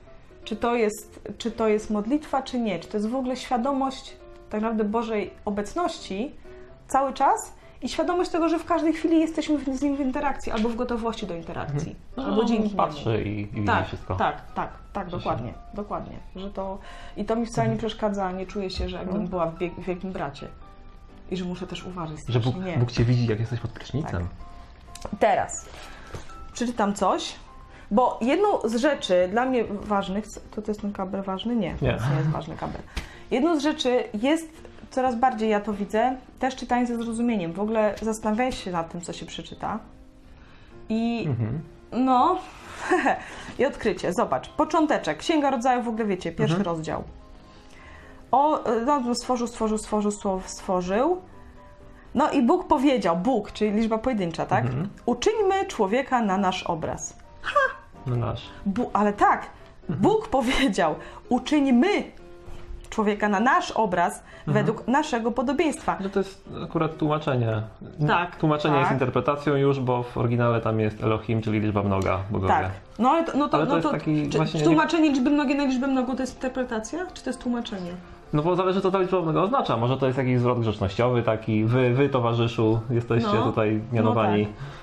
Czy 0.45 0.57
to 0.57 0.75
jest, 0.75 1.31
czy 1.39 1.51
to 1.51 1.69
jest 1.69 1.91
modlitwa, 1.91 2.43
czy 2.43 2.61
nie? 2.61 2.79
Czy 2.79 2.89
to 2.89 2.97
jest 2.97 3.09
w 3.09 3.15
ogóle 3.15 3.37
świadomość 3.37 4.17
tak 4.51 4.61
naprawdę 4.61 4.85
Bożej 4.85 5.31
obecności 5.45 6.35
cały 6.89 7.13
czas 7.13 7.55
i 7.83 7.89
świadomość 7.89 8.31
tego, 8.31 8.49
że 8.49 8.59
w 8.59 8.65
każdej 8.65 8.93
chwili 8.93 9.21
jesteśmy 9.21 9.59
w- 9.59 9.77
z 9.77 9.83
Nim 9.83 9.97
w 9.97 10.01
interakcji 10.01 10.53
albo 10.53 10.69
w 10.69 10.77
gotowości 10.77 11.27
do 11.27 11.35
interakcji, 11.35 11.97
albo 12.17 12.37
No, 12.37 12.45
dzięki 12.45 12.63
Niemu. 12.65 12.77
patrzy 12.77 13.23
i, 13.25 13.41
i 13.41 13.47
widzi 13.47 13.67
Tak, 13.67 13.87
wszystko. 13.87 14.15
tak, 14.15 14.53
tak, 14.55 14.71
tak, 14.93 15.09
dokładnie, 15.09 15.55
dokładnie. 15.75 16.17
Że 16.37 16.51
to, 16.51 16.79
I 17.17 17.25
to 17.25 17.37
mi 17.37 17.47
wcale 17.47 17.69
nie 17.69 17.77
przeszkadza, 17.77 18.33
nie 18.33 18.47
czuję 18.47 18.71
się, 18.71 18.89
że 18.89 18.97
jakbym 18.97 19.23
No. 19.23 19.29
była 19.29 19.47
w, 19.47 19.59
bieg, 19.59 19.75
w 19.75 19.85
wielkim 19.85 20.13
bracie. 20.13 20.49
I 21.31 21.37
że 21.37 21.45
muszę 21.45 21.67
też 21.67 21.85
uważać. 21.87 22.19
Że 22.29 22.41
Bóg, 22.41 22.57
nie. 22.57 22.79
Bóg 22.79 22.93
cię 22.93 23.05
widzi, 23.05 23.27
jak 23.27 23.41
jesteś 23.41 23.61
pod 23.61 23.71
prysznicem. 23.71 24.29
Teraz 25.19 25.67
przeczytam 26.53 26.95
coś, 26.95 27.35
bo 27.91 28.19
jedną 28.23 28.49
z 28.69 28.77
rzeczy 28.77 29.29
dla 29.31 29.45
mnie 29.45 29.65
ważnych, 29.65 30.25
to, 30.51 30.63
to 30.63 30.71
jest 30.71 30.81
ten 30.81 30.93
kabel 30.93 31.23
ważny? 31.23 31.57
Nie, 31.57 31.75
to 31.75 31.85
Nie. 31.85 31.93
nie 32.11 32.17
jest 32.19 32.29
ważny 32.31 32.57
kabel. 32.57 32.81
Jedną 33.31 33.61
z 33.61 33.63
rzeczy 33.63 34.05
jest, 34.23 34.49
coraz 34.91 35.15
bardziej 35.17 35.51
ja 35.51 35.61
to 35.61 35.73
widzę, 35.73 36.17
też 36.39 36.57
czytanie 36.57 36.87
ze 36.87 36.97
zrozumieniem. 36.97 37.53
W 37.53 37.61
ogóle 37.61 37.95
zastanawiać 38.03 38.55
się 38.55 38.71
nad 38.71 38.93
tym, 38.93 39.01
co 39.01 39.13
się 39.13 39.27
przeczyta. 39.27 39.79
I 40.89 41.25
Mhm. 41.27 41.61
no, 41.93 42.39
i 43.59 43.67
odkrycie. 43.67 44.13
Zobacz, 44.13 44.49
począteczek. 44.49 45.19
Księga 45.19 45.51
Rodzaju 45.51 45.83
w 45.83 45.89
ogóle 45.89 46.05
wiecie, 46.05 46.33
pierwszy 46.33 46.57
Mhm. 46.57 46.77
rozdział. 46.77 47.05
O, 48.33 48.65
no, 48.87 49.15
stworzył, 49.15 49.47
stworzył, 49.47 49.79
stworzył, 49.79 50.11
stworzył, 50.11 50.41
stworzył. 50.49 51.21
No 52.15 52.31
i 52.31 52.43
Bóg 52.43 52.67
powiedział, 52.67 53.17
Bóg, 53.17 53.53
czyli 53.53 53.73
liczba 53.73 53.99
pojedyncza, 53.99 54.47
tak? 54.47 54.65
Mhm. 54.65 54.89
Uczyńmy 55.07 55.67
człowieka 55.67 56.23
na 56.23 56.37
nasz 56.37 56.63
obraz. 56.63 57.17
No 58.07 58.17
nasz. 58.17 58.43
Bu, 58.67 58.91
ale 58.93 59.13
tak, 59.13 59.47
Mhm. 59.83 60.01
Bóg 60.01 60.29
powiedział, 60.29 60.95
uczyńmy 61.29 61.89
człowieka 62.91 63.29
na 63.29 63.41
nasz 63.41 63.71
obraz 63.71 64.23
Mhm. 64.47 64.55
według 64.67 64.89
naszego 64.89 65.31
podobieństwa. 65.31 65.97
Że 66.01 66.11
to 66.11 66.19
jest 66.19 66.45
akurat 66.65 66.97
tłumaczenie. 66.97 67.63
Tak, 68.07 68.37
Tłumaczenie 68.37 68.75
tak. 68.75 68.81
jest 68.81 68.93
interpretacją 68.93 69.55
już, 69.55 69.81
bo 69.81 70.03
w 70.03 70.17
oryginale 70.19 70.61
tam 70.61 70.81
jest 70.81 71.03
Elohim, 71.03 71.43
czyli 71.43 71.61
liczba 71.61 71.83
mnoga, 71.83 72.19
bogowie. 72.31 72.53
Tak. 72.53 72.71
No 72.99 73.11
ale 73.11 73.25
to, 73.25 73.39
no 73.39 73.49
to, 73.49 73.57
Ale 73.57 73.67
to 73.67 73.77
no 73.77 73.83
to 73.83 73.99
czy 74.59 74.65
tłumaczenie 74.65 75.09
liczby 75.09 75.31
mnogiej 75.31 75.57
na 75.57 75.65
liczbę 75.65 75.87
mnogą 75.87 76.17
to 76.17 76.23
jest 76.23 76.35
interpretacja, 76.35 77.07
czy 77.15 77.25
to 77.25 77.31
jest 77.31 77.41
tłumaczenie? 77.43 77.91
No 78.33 78.43
bo 78.43 78.57
zależy, 78.57 78.81
co 78.81 78.91
ta 78.91 78.99
liczba 78.99 79.21
mnoga 79.23 79.41
oznacza. 79.41 79.77
Może 79.77 79.97
to 79.97 80.07
jest 80.07 80.19
jakiś 80.19 80.39
zwrot 80.39 80.61
grzecznościowy, 80.61 81.23
taki 81.23 81.65
wy, 81.65 81.95
wy 81.95 82.09
towarzyszu, 82.09 82.81
jesteście 82.91 83.35
No, 83.35 83.43
tutaj 83.45 83.81
mianowani. 83.93 84.43
no 84.43 84.81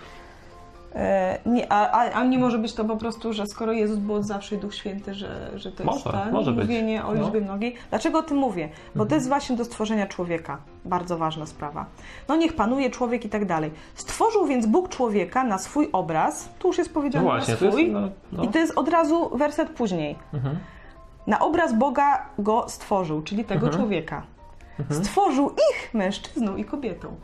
E, 0.96 1.40
nie, 1.46 1.72
a, 1.72 2.10
a, 2.12 2.24
nie 2.24 2.40
może 2.40 2.58
być 2.58 2.74
to 2.74 2.86
po 2.86 2.98
prostu, 2.98 3.34
że 3.34 3.48
skoro 3.48 3.72
Jezus 3.72 3.98
był 3.98 4.16
od 4.16 4.24
zawsze 4.26 4.56
i 4.56 4.58
Duch 4.58 4.76
Święty, 4.76 5.14
że, 5.14 5.52
że 5.56 5.72
to 5.72 5.84
jest 5.84 6.06
Może, 6.06 6.18
ten, 6.24 6.34
może 6.34 6.52
być. 6.52 6.62
mówienie 6.68 7.06
o 7.06 7.14
No. 7.14 7.22
liczbie 7.24 7.42
mnogiej. 7.42 7.76
Dlaczego 7.90 8.20
o 8.20 8.24
tym 8.24 8.38
mówię? 8.38 8.70
Bo 8.96 9.06
to 9.06 9.16
jest 9.16 9.28
właśnie 9.28 9.56
do 9.56 9.66
stworzenia 9.66 10.08
człowieka. 10.08 10.58
Bardzo 10.86 11.18
ważna 11.18 11.46
sprawa. 11.46 11.86
No 12.28 12.36
niech 12.36 12.56
panuje 12.56 12.90
człowiek 12.90 13.26
i 13.26 13.30
tak 13.30 13.46
dalej. 13.46 13.72
Stworzył 13.96 14.46
więc 14.46 14.66
Bóg 14.66 14.90
człowieka 14.90 15.44
na 15.44 15.58
swój 15.58 15.90
obraz. 15.92 16.50
Tu 16.60 16.68
już 16.68 16.78
jest 16.78 16.90
No 16.90 16.94
powiedziane 16.94 17.26
właśnie, 17.26 17.54
na 17.54 17.60
to 17.60 17.68
swój. 17.72 17.82
jest. 17.82 17.94
No, 17.94 18.10
no. 18.32 18.44
I 18.44 18.48
to 18.48 18.60
jest 18.60 18.78
od 18.78 18.90
razu 18.90 19.38
werset 19.38 19.70
później. 19.70 20.16
Mhm. 20.34 20.58
Na 21.28 21.40
obraz 21.40 21.74
Boga 21.78 22.26
go 22.40 22.66
stworzył, 22.70 23.22
czyli 23.22 23.46
tego 23.46 23.66
Mhm. 23.66 23.74
człowieka. 23.82 24.22
Mhm. 24.80 25.04
Stworzył 25.06 25.50
ich 25.50 25.94
mężczyzną 25.94 26.56
i 26.56 26.66
kobietą. 26.66 27.16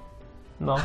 no. 0.59 0.75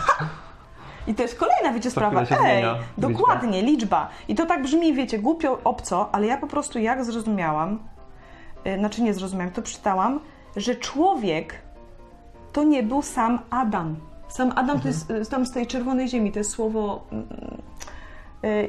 I 1.07 1.15
to 1.15 1.23
jest 1.23 1.39
kolejna, 1.39 1.73
wiecie, 1.73 1.91
sprawa. 1.91 2.21
Ej, 2.21 2.57
liczba. 2.57 2.79
dokładnie, 2.99 3.63
liczba. 3.63 4.09
I 4.29 4.35
to 4.35 4.47
tak 4.47 4.63
brzmi, 4.63 4.95
wiecie, 4.95 5.19
głupio, 5.19 5.59
obco, 5.65 6.09
ale 6.15 6.27
ja 6.27 6.37
po 6.39 6.47
prostu 6.47 6.79
jak 6.79 7.05
zrozumiałam, 7.05 7.79
yy, 8.65 8.79
znaczy 8.79 9.03
nie 9.03 9.15
zrozumiałam, 9.15 9.53
to 9.53 9.63
czytałam, 9.63 10.21
że 10.57 10.75
człowiek 10.77 11.55
to 12.53 12.65
nie 12.65 12.83
był 12.83 13.03
sam 13.03 13.39
Adam. 13.51 13.97
Sam 14.29 14.51
Adam 14.51 14.77
Mhm. 14.77 14.81
to 14.81 14.89
jest 14.89 15.11
y, 15.11 15.31
tam 15.31 15.47
z 15.47 15.53
tej 15.53 15.67
czerwonej 15.67 16.09
ziemi, 16.09 16.33
to 16.33 16.39
jest 16.39 16.51
słowo, 16.51 17.05
mm, 17.13 17.27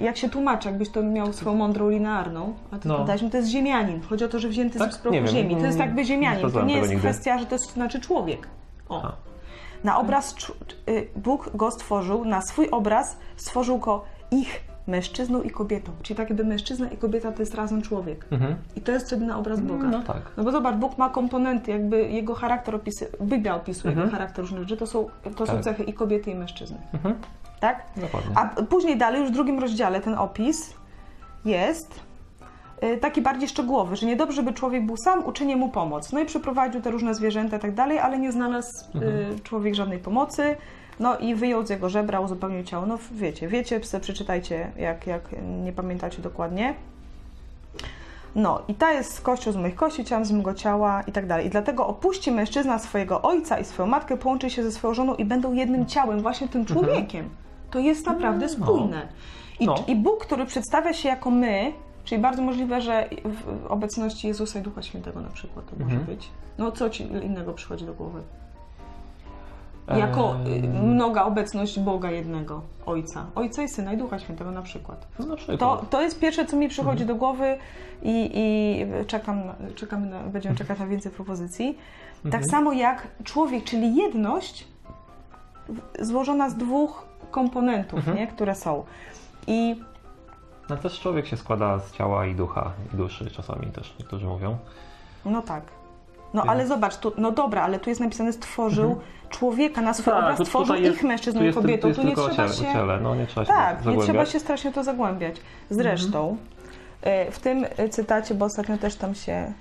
jak 0.02 0.18
się 0.18 0.30
tłumaczy, 0.30 0.70
jakbyś 0.70 0.90
to 0.90 1.04
miał 1.04 1.34
swoją 1.34 1.56
mądrą 1.56 1.90
linearną, 1.90 2.54
a 2.72 2.78
to 2.80 2.90
No. 2.90 3.06
no. 3.24 3.30
to 3.30 3.38
jest 3.38 3.50
ziemianin. 3.50 4.02
Chodzi 4.02 4.26
o 4.26 4.28
to, 4.28 4.40
że 4.40 4.50
wzięty 4.50 4.80
Tak? 4.80 4.94
z 4.94 5.02
wiem, 5.12 5.28
ziemi. 5.28 5.56
To 5.56 5.66
jest 5.66 5.80
jakby 5.80 6.06
ziemianin. 6.06 6.52
To 6.52 6.64
nie 6.66 6.76
jest 6.78 6.90
nigdy. 6.90 7.00
kwestia, 7.02 7.38
że 7.40 7.46
to 7.46 7.56
jest, 7.56 7.74
znaczy 7.74 8.00
człowiek. 8.00 8.48
O. 8.90 9.04
A. 9.04 9.14
Na 9.84 10.00
obraz 10.00 10.36
y, 10.90 11.08
Bóg 11.16 11.50
go 11.56 11.72
stworzył, 11.72 12.26
na 12.26 12.42
swój 12.42 12.70
obraz 12.70 13.18
stworzył 13.36 13.78
go 13.78 14.04
ich 14.32 14.60
mężczyzną 14.88 15.42
i 15.42 15.50
kobietą. 15.50 15.92
Czyli 16.02 16.18
tak 16.18 16.30
jakby 16.30 16.44
mężczyzna 16.46 16.90
i 16.90 16.98
kobieta 16.98 17.32
to 17.32 17.42
jest 17.42 17.56
razem 17.56 17.82
człowiek. 17.82 18.26
Mhm. 18.32 18.56
I 18.76 18.82
to 18.82 18.92
jest 18.92 19.08
wtedy 19.08 19.26
na 19.26 19.38
obraz 19.38 19.60
Boga. 19.60 19.88
No 19.88 20.04
tak. 20.04 20.22
No 20.38 20.44
bo 20.44 20.52
zobacz, 20.52 20.76
Bóg 20.76 20.98
ma 20.98 21.10
komponenty, 21.10 21.72
jakby 21.72 22.10
jego 22.10 22.36
charakter 22.36 22.76
opisuje, 22.76 23.12
Biblia 23.22 23.56
opisuje 23.56 23.90
Mhm. 23.92 24.08
jego 24.08 24.18
charakter 24.18 24.42
różnych 24.46 24.62
rzeczy, 24.62 24.78
to 24.78 24.88
są, 24.88 25.08
to 25.36 25.46
są 25.46 25.54
Tak. 25.54 25.62
cechy 25.64 25.84
i 25.84 25.94
kobiety 25.94 26.32
i 26.32 26.36
mężczyzny. 26.36 26.78
Mhm. 26.94 27.16
Tak? 27.60 27.86
Dokładnie. 27.98 28.32
A 28.36 28.48
później 28.48 28.98
dalej, 28.98 29.22
już 29.22 29.30
w 29.30 29.34
drugim 29.34 29.60
rozdziale 29.60 30.02
ten 30.02 30.14
opis 30.14 30.74
jest, 31.46 32.00
y, 32.84 32.98
taki 32.98 33.22
bardziej 33.22 33.50
szczegółowy, 33.50 33.96
że 33.96 34.06
niedobrze, 34.06 34.44
by 34.44 34.54
człowiek 34.54 34.86
był 34.86 34.98
sam, 34.98 35.26
uczynię 35.26 35.56
mu 35.56 35.70
pomoc. 35.70 36.12
No 36.12 36.20
i 36.20 36.26
przyprowadził 36.26 36.82
te 36.82 36.92
różne 36.92 37.16
zwierzęta 37.16 37.58
i 37.58 37.60
tak 37.60 37.74
dalej, 37.74 38.00
ale 38.00 38.20
nie 38.20 38.32
znalazł 38.32 38.98
y, 38.98 39.40
człowiek 39.44 39.76
żadnej 39.76 40.00
pomocy. 40.00 40.56
No 41.00 41.18
i 41.18 41.36
wyjął 41.36 41.66
z 41.66 41.70
jego 41.70 41.90
żebra, 41.90 42.20
uzupełnił 42.20 42.64
ciało. 42.64 42.86
No 42.86 42.98
wiecie, 43.12 43.48
wiecie, 43.48 43.84
sobie 43.84 44.02
przeczytajcie, 44.02 44.72
jak, 44.78 45.08
jak 45.08 45.22
nie 45.64 45.74
pamiętacie 45.74 46.22
dokładnie. 46.22 46.74
No 48.36 48.62
i 48.68 48.74
ta 48.74 48.92
jest 48.92 49.22
kością 49.22 49.52
z 49.52 49.56
moich 49.56 49.76
kości, 49.76 50.06
ciałem 50.06 50.26
z 50.26 50.32
mego 50.32 50.54
ciała 50.54 51.02
i 51.08 51.12
tak 51.12 51.28
dalej. 51.28 51.46
I 51.46 51.50
dlatego 51.50 51.88
opuści 51.88 52.32
mężczyzna 52.32 52.80
swojego 52.80 53.22
ojca 53.22 53.60
i 53.60 53.66
swoją 53.66 53.90
matkę, 53.90 54.18
połączy 54.18 54.50
się 54.50 54.64
ze 54.64 54.72
swoją 54.72 54.94
żoną 54.94 55.16
i 55.16 55.26
będą 55.26 55.54
jednym 55.54 55.86
ciałem, 55.86 56.22
właśnie 56.22 56.48
tym 56.48 56.66
człowiekiem. 56.66 57.30
To 57.72 57.80
jest 57.80 58.06
naprawdę 58.06 58.50
spójne. 58.50 59.08
I, 59.60 59.66
No. 59.66 59.76
I 59.88 59.96
Bóg, 59.96 60.26
który 60.26 60.46
przedstawia 60.46 60.94
się 60.94 61.10
jako 61.10 61.32
my, 61.32 61.74
czyli 62.04 62.22
bardzo 62.22 62.42
możliwe, 62.42 62.82
że 62.82 63.10
w 63.26 63.66
obecności 63.72 64.28
Jezusa 64.28 64.60
i 64.60 64.62
Ducha 64.62 64.82
Świętego 64.82 65.22
na 65.22 65.30
przykład 65.30 65.66
to 65.66 65.72
może 65.80 65.96
Mhm. 65.96 66.06
być. 66.16 66.30
No 66.58 66.72
co 66.72 66.90
ci 66.90 67.04
innego 67.04 67.54
przychodzi 67.54 67.86
do 67.86 67.94
głowy? 67.94 68.22
Jako 69.98 70.36
y, 70.48 70.50
Eee, 70.50 70.68
mnoga 70.70 71.24
obecność 71.24 71.80
Boga 71.80 72.12
jednego, 72.12 72.62
Ojca. 72.86 73.26
Ojca 73.36 73.64
i 73.64 73.70
Syna 73.70 73.94
i 73.94 73.98
Ducha 73.98 74.20
Świętego 74.20 74.52
na 74.52 74.62
przykład. 74.62 75.08
no 75.20 75.26
na 75.26 75.36
przykład. 75.36 75.60
To, 75.60 75.86
to 75.90 76.02
jest 76.02 76.20
pierwsze, 76.20 76.46
co 76.46 76.58
mi 76.58 76.66
Mhm. 76.66 76.70
przychodzi 76.70 77.06
do 77.06 77.16
głowy 77.16 77.58
i, 78.04 78.32
i 78.34 78.86
czekam, 79.08 79.42
czekamy 79.76 80.08
na, 80.08 80.24
będziemy 80.24 80.56
czekać 80.56 80.80
na 80.80 80.88
więcej 80.88 81.12
propozycji. 81.12 81.78
Tak 82.24 82.26
Mhm. 82.26 82.44
samo 82.44 82.74
jak 82.74 83.08
człowiek, 83.24 83.64
czyli 83.64 83.96
jedność 83.96 84.68
złożona 86.00 86.50
z 86.50 86.56
dwóch 86.56 87.06
komponentów, 87.32 88.00
Mhm. 88.00 88.18
nie, 88.18 88.28
które 88.28 88.56
są. 88.56 88.84
I 89.48 89.82
No 90.70 90.78
też 90.78 91.00
człowiek 91.00 91.28
się 91.28 91.38
składa 91.38 91.80
z 91.80 91.92
ciała 91.92 92.26
i 92.26 92.36
ducha, 92.36 92.72
i 92.94 92.98
duszy 92.98 93.32
czasami 93.32 93.68
też 93.68 93.96
niektórzy 94.00 94.26
mówią. 94.26 94.58
no 95.26 95.42
tak. 95.42 95.64
No 96.34 96.44
ale 96.48 96.68
zobacz, 96.68 96.98
tu, 96.98 97.12
no 97.18 97.32
dobra, 97.32 97.62
ale 97.62 97.80
tu 97.80 97.90
jest 97.90 98.02
napisane 98.02 98.34
stworzył 98.34 99.00
człowieka 99.30 99.82
na 99.82 99.94
swój 99.94 100.06
Tak, 100.14 100.24
obraz, 100.24 100.40
stworzył 100.48 100.76
jest- 100.76 100.96
ich 100.98 101.04
mężczyzną 101.04 101.44
i 101.44 101.54
kobietą. 101.54 101.82
Tu, 101.82 101.88
jest 101.88 102.00
tu 102.02 102.08
nie 102.08 102.16
trzeba 102.16 102.30
ciele, 102.36 102.50
się... 102.54 102.74
ciele, 102.74 103.00
no 103.00 103.16
nie 103.16 103.26
trzeba 103.28 103.46
się 103.46 103.54
Tak, 103.54 103.78
nie 103.78 103.84
zagłębiać. 103.84 104.06
trzeba 104.06 104.26
się 104.26 104.40
strasznie 104.40 104.72
to 104.72 104.84
zagłębiać. 104.84 105.36
Zresztą 105.70 106.38
e, 107.02 107.32
w 107.32 107.40
tym 107.40 107.66
cytacie, 107.90 108.34
bo 108.36 108.46
ostatnio 108.46 108.78
też 108.78 108.96
tam 108.96 109.16
się 109.16 109.54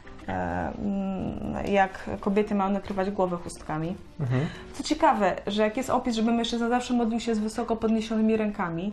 jak 1.65 2.11
kobiety 2.21 2.55
mają 2.55 2.71
nakrywać 2.71 3.11
głowę 3.11 3.37
chustkami. 3.37 3.97
Mhm. 4.21 4.47
Co 4.73 4.83
ciekawe, 4.83 5.37
że 5.47 5.63
jak 5.63 5.77
jest 5.77 5.91
opis, 5.91 6.15
żeby 6.15 6.33
mężczyzna 6.33 6.69
zawsze 6.69 6.95
modlił 6.95 7.21
się 7.21 7.35
z 7.35 7.39
wysoko 7.39 7.77
podniesionymi 7.77 8.37
rękami, 8.37 8.93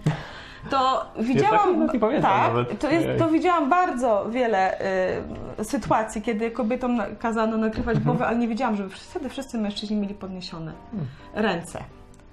to 0.70 1.06
widziałam. 1.20 1.90
tak, 2.22 2.22
nawet. 2.22 2.80
To, 2.80 2.92
jest, 2.92 3.20
to 3.20 3.30
widziałam 3.30 3.70
bardzo 3.70 4.26
wiele 4.30 4.80
y, 5.60 5.66
sytuacji, 5.66 6.22
kiedy 6.22 6.52
kobietom 6.52 7.02
kazano 7.20 7.58
nakrywać 7.58 8.00
głowę, 8.00 8.28
ale 8.28 8.38
nie 8.38 8.48
wiedziałam, 8.48 8.76
żeby 8.76 8.90
wtedy 8.90 9.30
wszyscy 9.30 9.58
mężczyźni 9.58 9.98
mieli 9.98 10.14
podniesione 10.14 10.72
ręce. 11.34 11.84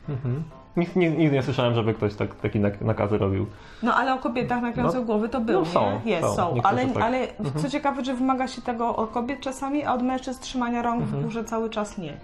Mhm. 0.09 0.43
Nigdy, 0.77 1.01
nigdy, 1.01 1.17
nigdy 1.19 1.37
nie 1.37 1.43
słyszałem, 1.43 1.75
żeby 1.75 1.95
ktoś 1.95 2.15
tak, 2.15 2.35
taki 2.35 2.61
nak- 2.61 2.81
nakazy 2.81 3.19
robił. 3.19 3.47
No 3.83 3.95
ale 3.95 4.15
o 4.15 4.19
kobietach 4.19 4.63
nakręcą 4.63 4.99
No, 4.99 5.05
głowy 5.05 5.29
to 5.29 5.41
było, 5.41 5.61
no 5.61 5.67
są, 5.67 6.01
nie? 6.05 6.11
Jest, 6.13 6.27
są. 6.29 6.37
są. 6.37 6.63
Ale, 6.63 6.87
tak. 6.87 7.03
ale 7.03 7.29
co 7.63 7.71
ciekawe, 7.71 8.05
że 8.05 8.15
wymaga 8.15 8.49
się 8.49 8.63
tego 8.63 8.97
od 8.97 9.11
kobiet 9.11 9.41
czasami, 9.41 9.85
a 9.85 9.95
od 9.95 10.03
mężczyzn 10.03 10.41
trzymania 10.43 10.83
rąk 10.83 11.03
w 11.05 11.23
górze 11.23 11.45
cały 11.45 11.71
czas 11.71 11.99
nie. 11.99 12.17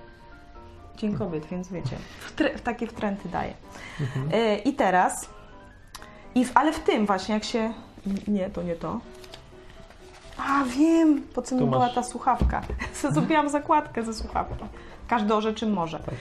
Dzień 0.96 1.16
kobiet, 1.18 1.46
więc 1.46 1.68
wiecie, 1.72 1.96
w 2.20 2.32
w 2.58 2.60
takie 2.60 2.86
wtręty 2.86 3.28
daje. 3.28 3.52
Y, 4.34 4.56
I 4.56 4.72
teraz, 4.72 5.30
i 6.34 6.44
w, 6.44 6.52
ale 6.54 6.72
w 6.72 6.78
tym 6.80 7.06
właśnie, 7.06 7.34
jak 7.34 7.44
się... 7.44 7.72
Nie, 8.28 8.50
to 8.50 8.62
nie 8.62 8.74
to. 8.74 9.00
A, 10.38 10.64
wiem, 10.64 11.22
po 11.34 11.42
co 11.42 11.54
mi 11.54 11.60
Tu 11.60 11.66
była 11.66 11.78
masz- 11.86 11.94
ta 11.94 12.02
słuchawka. 12.02 12.62
Zrobiłam 13.12 13.48
zakładkę 13.48 14.02
ze 14.02 14.14
słuchawki. 14.14 14.64
Każdy 15.08 15.34
o 15.34 15.40
rzeczy 15.40 15.66
może. 15.66 15.98
Tak. 15.98 16.14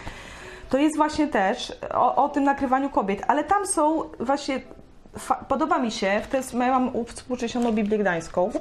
To 0.69 0.77
jest 0.77 0.97
właśnie 0.97 1.27
też 1.27 1.73
o, 1.93 2.15
o 2.23 2.29
tym 2.29 2.43
nakrywaniu 2.43 2.89
kobiet, 2.89 3.23
ale 3.27 3.43
tam 3.43 3.67
są 3.67 4.03
właśnie. 4.19 4.61
Fa- 5.17 5.45
podoba 5.47 5.77
mi 5.79 5.91
się, 5.91 6.21
to 6.31 6.37
jest, 6.37 6.53
ja 6.53 6.79
mam 6.79 6.91
współcześnioną 7.05 7.71
Biblię 7.71 7.97
Gdańską, 7.97 8.51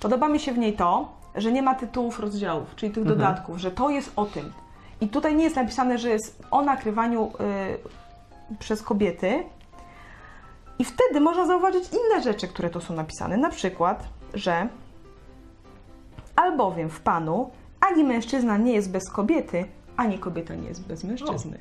podoba 0.00 0.28
mi 0.28 0.40
się 0.40 0.52
w 0.52 0.58
niej 0.58 0.72
to, 0.72 1.08
że 1.34 1.52
nie 1.52 1.62
ma 1.62 1.74
tytułów 1.74 2.20
rozdziałów, 2.20 2.74
czyli 2.76 2.92
tych 2.92 3.02
Mhm. 3.02 3.18
dodatków, 3.18 3.58
że 3.58 3.70
to 3.70 3.90
jest 3.90 4.12
o 4.16 4.24
tym. 4.26 4.52
I 5.00 5.08
tutaj 5.08 5.36
nie 5.36 5.44
jest 5.44 5.56
napisane, 5.56 5.98
że 5.98 6.08
jest 6.10 6.42
o 6.50 6.62
nakrywaniu 6.62 7.32
y, 8.52 8.58
przez 8.58 8.82
kobiety. 8.82 9.42
I 10.78 10.84
wtedy 10.84 11.20
można 11.20 11.46
zauważyć 11.46 11.84
inne 11.92 12.22
rzeczy, 12.22 12.48
które 12.48 12.70
tu 12.70 12.80
są 12.80 12.94
napisane. 12.94 13.36
Na 13.36 13.50
przykład, 13.50 14.04
że 14.34 14.68
albowiem 16.36 16.90
w 16.90 17.00
Panu 17.00 17.50
ani 17.80 18.04
mężczyzna 18.04 18.56
nie 18.56 18.72
jest 18.72 18.90
bez 18.90 19.10
kobiety, 19.10 19.64
ani 19.96 20.18
kobieta 20.18 20.54
nie 20.54 20.68
jest 20.68 20.86
bez 20.86 21.04
mężczyzny. 21.04 21.58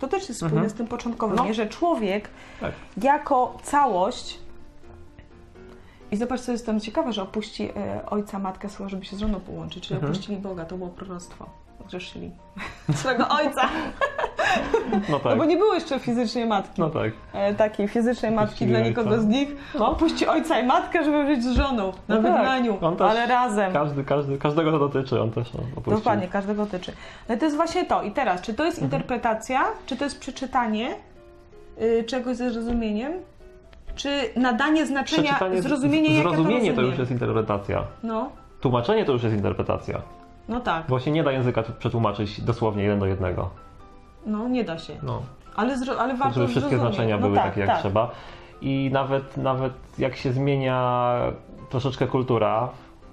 To 0.00 0.08
też 0.08 0.28
jest 0.28 0.40
spójne 0.40 0.52
Mhm. 0.56 0.70
z 0.70 0.74
tym 0.74 0.86
początkowym, 0.86 1.36
No. 1.36 1.44
nie? 1.44 1.54
że 1.54 1.66
człowiek 1.66 2.28
Tak. 2.60 2.72
jako 2.96 3.58
całość 3.62 4.38
i 6.10 6.16
zobacz, 6.16 6.40
co 6.40 6.52
jest 6.52 6.66
tam 6.66 6.80
ciekawe, 6.80 7.12
że 7.12 7.22
opuści 7.22 7.70
e, 7.76 8.06
ojca, 8.06 8.38
matkę 8.38 8.68
swoją, 8.68 8.88
żeby 8.88 9.04
się 9.04 9.16
z 9.16 9.18
żoną 9.18 9.40
połączyć, 9.40 9.82
czyli 9.88 9.94
Mhm. 9.94 10.12
opuścili 10.12 10.38
Boga, 10.38 10.64
to 10.64 10.76
było 10.76 10.90
proroctwo. 10.90 11.46
Grzeszyli 11.86 12.30
swego 12.94 13.28
ojca, 13.28 13.62
No 14.92 14.98
no 15.08 15.18
tak. 15.20 15.38
bo 15.38 15.44
nie 15.44 15.56
było 15.56 15.74
jeszcze 15.74 15.98
fizycznie 15.98 16.46
matki. 16.46 16.80
No 16.80 16.90
tak. 16.90 17.12
E, 17.32 17.54
takiej 17.54 17.88
fizycznej 17.88 18.30
matki 18.30 18.48
Opuścili 18.48 18.70
dla 18.70 18.78
ojca. 18.78 18.88
nikogo 18.88 19.20
z 19.20 19.26
nich. 19.26 19.48
No. 19.78 19.90
Opuści 19.90 20.26
ojca 20.26 20.60
i 20.60 20.66
matkę, 20.66 21.04
żeby 21.04 21.24
być 21.24 21.44
z 21.44 21.50
żoną 21.56 21.92
na 22.08 22.14
No 22.16 22.22
tak. 22.22 22.32
wygnaniu, 22.32 22.74
też- 22.98 23.00
ale 23.10 23.26
razem. 23.26 23.72
Każdy, 23.72 24.04
każdy, 24.04 24.38
każdego 24.38 24.70
to 24.72 24.78
dotyczy, 24.78 25.20
on 25.20 25.30
też 25.30 25.52
no, 25.54 25.60
opuścił. 25.76 25.92
Dokładnie, 25.92 26.28
każdego 26.28 26.66
tyczy. 26.66 26.92
No 27.28 27.36
to 27.36 27.44
jest 27.44 27.56
właśnie 27.56 27.84
to. 27.84 28.02
I 28.02 28.10
teraz, 28.10 28.40
czy 28.40 28.54
to 28.54 28.64
jest 28.64 28.78
Mhm. 28.82 28.92
interpretacja, 28.92 29.60
czy 29.86 29.96
to 29.96 30.04
jest 30.04 30.20
przeczytanie 30.20 30.94
y, 31.82 32.04
czegoś 32.04 32.36
ze 32.36 32.50
zrozumieniem, 32.50 33.12
czy 33.94 34.08
nadanie 34.36 34.86
znaczenia, 34.86 35.38
zrozumienie, 35.58 36.22
zrozumienie 36.22 36.66
ja 36.68 36.74
to, 36.74 36.80
to 36.80 36.86
już 36.86 36.98
jest 36.98 37.10
interpretacja. 37.10 37.84
No, 38.02 38.30
Tłumaczenie 38.60 39.04
to 39.04 39.12
już 39.12 39.22
jest 39.22 39.34
interpretacja. 39.36 40.02
no 40.48 40.60
tak. 40.60 40.84
Bo 40.88 41.00
się 41.00 41.10
nie 41.10 41.22
da 41.24 41.32
języka 41.32 41.62
przetłumaczyć 41.78 42.40
dosłownie 42.40 42.82
jeden 42.82 42.98
do 42.98 43.06
jednego. 43.06 43.50
No, 44.26 44.48
nie 44.48 44.64
da 44.64 44.78
się. 44.78 44.92
No. 45.02 45.22
Ale, 45.56 45.76
ale 45.98 46.16
warto 46.16 46.34
żeby 46.34 46.46
wszystkie 46.48 46.70
zrozumieć. 46.70 46.94
znaczenia 46.94 47.16
no 47.16 47.22
były 47.22 47.36
tak, 47.36 47.44
takie 47.44 47.60
jak 47.60 47.68
tak. 47.70 47.78
trzeba. 47.80 48.10
I 48.60 48.90
nawet, 48.92 49.36
nawet 49.36 49.72
jak 49.98 50.16
się 50.16 50.32
zmienia 50.32 51.12
troszeczkę 51.70 52.06
kultura 52.06 52.60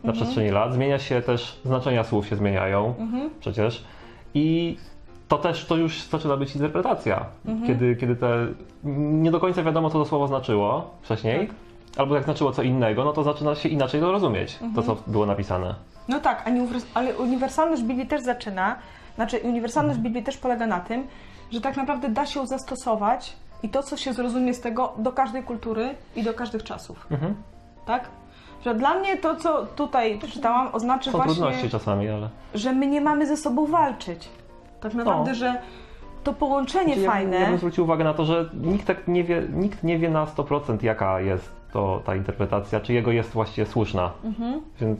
na 0.04 0.10
Mhm. 0.10 0.14
przestrzeni 0.16 0.50
lat, 0.52 0.74
zmienia 0.74 1.00
się 1.00 1.22
też 1.22 1.60
znaczenia 1.66 2.04
słów 2.04 2.28
się 2.28 2.36
zmieniają 2.36 2.94
Mhm. 3.00 3.30
przecież. 3.40 3.84
I 4.34 4.78
to 5.28 5.38
też 5.38 5.66
to 5.66 5.76
już 5.76 6.02
zaczyna 6.04 6.38
być 6.38 6.56
interpretacja, 6.56 7.26
Mhm. 7.46 7.68
kiedy, 7.68 7.96
kiedy 7.96 8.16
te 8.16 8.48
nie 8.84 9.32
do 9.32 9.40
końca 9.40 9.64
wiadomo, 9.64 9.90
co 9.90 10.00
to 10.00 10.06
słowo 10.06 10.28
znaczyło 10.28 10.92
wcześniej, 11.02 11.48
Tak. 11.48 11.56
albo 11.98 12.16
jak 12.16 12.24
znaczyło 12.24 12.52
co 12.52 12.64
innego, 12.64 13.04
no 13.04 13.14
to 13.14 13.24
zaczyna 13.24 13.56
się 13.56 13.70
inaczej 13.70 14.02
to 14.02 14.12
rozumieć, 14.12 14.54
Mhm. 14.62 14.74
to 14.74 14.84
co 14.96 15.02
było 15.12 15.26
napisane. 15.26 15.76
No 16.08 16.20
tak, 16.20 16.50
ale 16.94 17.18
uniwersalność 17.18 17.84
Biblii 17.84 18.08
też 18.08 18.22
zaczyna, 18.22 18.76
znaczy 19.20 19.40
uniwersalność. 19.44 20.00
Biblii 20.00 20.24
też 20.24 20.38
polega 20.38 20.68
na 20.68 20.80
tym, 20.80 21.08
że 21.52 21.62
tak 21.62 21.78
naprawdę 21.78 22.10
da 22.10 22.26
się 22.26 22.40
ją 22.40 22.46
zastosować 22.46 23.36
i 23.64 23.70
to, 23.70 23.84
co 23.84 23.98
się 23.98 24.14
zrozumie 24.14 24.54
z 24.54 24.62
tego, 24.62 24.94
do 24.98 25.12
każdej 25.12 25.44
kultury 25.44 25.96
i 26.16 26.24
do 26.24 26.34
każdych 26.34 26.64
czasów, 26.64 27.08
Mhm. 27.12 27.36
tak? 27.86 28.10
Że 28.66 28.76
dla 28.76 28.94
mnie 29.00 29.18
to, 29.18 29.36
co 29.36 29.66
tutaj 29.66 30.18
przeczytałam, 30.20 30.70
oznacza 30.74 31.12
Są 31.12 31.18
właśnie, 31.18 31.34
trudności 31.36 31.70
czasami, 31.70 32.10
ale... 32.10 32.30
że 32.54 32.74
my 32.74 32.88
nie 32.88 33.02
mamy 33.02 33.28
ze 33.28 33.38
sobą 33.38 33.66
walczyć. 33.66 34.30
Tak 34.82 34.94
naprawdę, 34.94 35.30
No. 35.32 35.36
że 35.36 35.62
to 36.24 36.34
połączenie 36.34 36.86
Znaczy, 36.94 37.02
ja, 37.02 37.12
fajne... 37.12 37.40
Ja 37.40 37.48
bym 37.48 37.58
zwrócił 37.58 37.84
uwagę 37.84 38.04
na 38.04 38.14
to, 38.14 38.26
że 38.26 38.50
nikt, 38.54 38.88
tak 38.88 39.08
nie 39.08 39.24
wie, 39.24 39.44
nikt 39.54 39.84
nie 39.84 39.98
wie 40.00 40.10
na 40.10 40.26
100% 40.26 40.84
jaka 40.84 41.20
jest 41.22 41.52
to 41.74 42.02
ta 42.06 42.16
interpretacja, 42.16 42.80
czy 42.80 42.94
jego 42.94 43.12
jest 43.12 43.30
właściwie 43.32 43.68
słuszna. 43.68 44.12
Mhm. 44.24 44.62
Więc, 44.82 45.00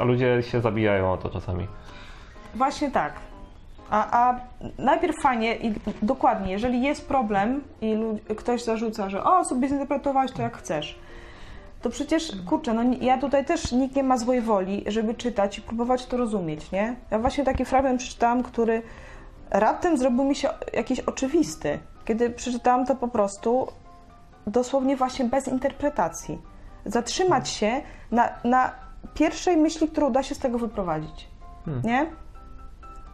a 0.00 0.04
ludzie 0.04 0.42
się 0.42 0.60
zabijają 0.60 1.12
o 1.12 1.16
to 1.16 1.28
czasami. 1.28 1.66
Właśnie 2.54 2.90
tak. 2.90 3.12
A, 3.90 4.28
a 4.28 4.40
najpierw 4.78 5.16
fajnie 5.22 5.56
i 5.56 5.74
dokładnie, 6.02 6.52
jeżeli 6.52 6.82
jest 6.82 7.08
problem 7.08 7.64
i 7.80 7.96
ktoś 8.36 8.64
zarzuca, 8.64 9.10
że 9.10 9.24
o, 9.24 9.44
sobie 9.44 9.68
zinterpretowałeś 9.68 10.32
to 10.32 10.42
jak 10.42 10.56
chcesz, 10.56 10.98
to 11.82 11.90
przecież, 11.90 12.32
kurczę, 12.48 12.74
no 12.74 12.82
ja 13.00 13.18
tutaj 13.18 13.44
też 13.44 13.72
nikt 13.72 13.96
nie 13.96 14.02
ma 14.02 14.18
złej 14.18 14.40
woli, 14.40 14.84
żeby 14.86 15.14
czytać 15.14 15.58
i 15.58 15.62
próbować 15.62 16.06
to 16.06 16.16
rozumieć, 16.16 16.72
nie? 16.72 16.96
Ja 17.10 17.18
właśnie 17.18 17.44
taki 17.44 17.64
fragment 17.64 18.00
przeczytałam, 18.00 18.42
który 18.42 18.82
raptem 19.50 19.98
zrobił 19.98 20.24
mi 20.24 20.34
się 20.34 20.48
jakiś 20.72 21.00
oczywisty. 21.00 21.78
Kiedy 22.04 22.30
przeczytałam 22.30 22.86
to 22.86 22.94
po 22.94 23.08
prostu 23.08 23.66
dosłownie 24.46 24.96
właśnie 24.96 25.24
bez 25.24 25.48
interpretacji. 25.48 26.38
Zatrzymać 26.84 27.48
się 27.48 27.82
na, 28.10 28.28
na 28.44 28.70
pierwszej 29.14 29.56
myśli, 29.56 29.88
którą 29.88 30.12
da 30.12 30.22
się 30.22 30.34
z 30.34 30.38
tego 30.38 30.58
wyprowadzić. 30.58 31.28
Hmm. 31.64 31.82
Nie? 31.84 32.06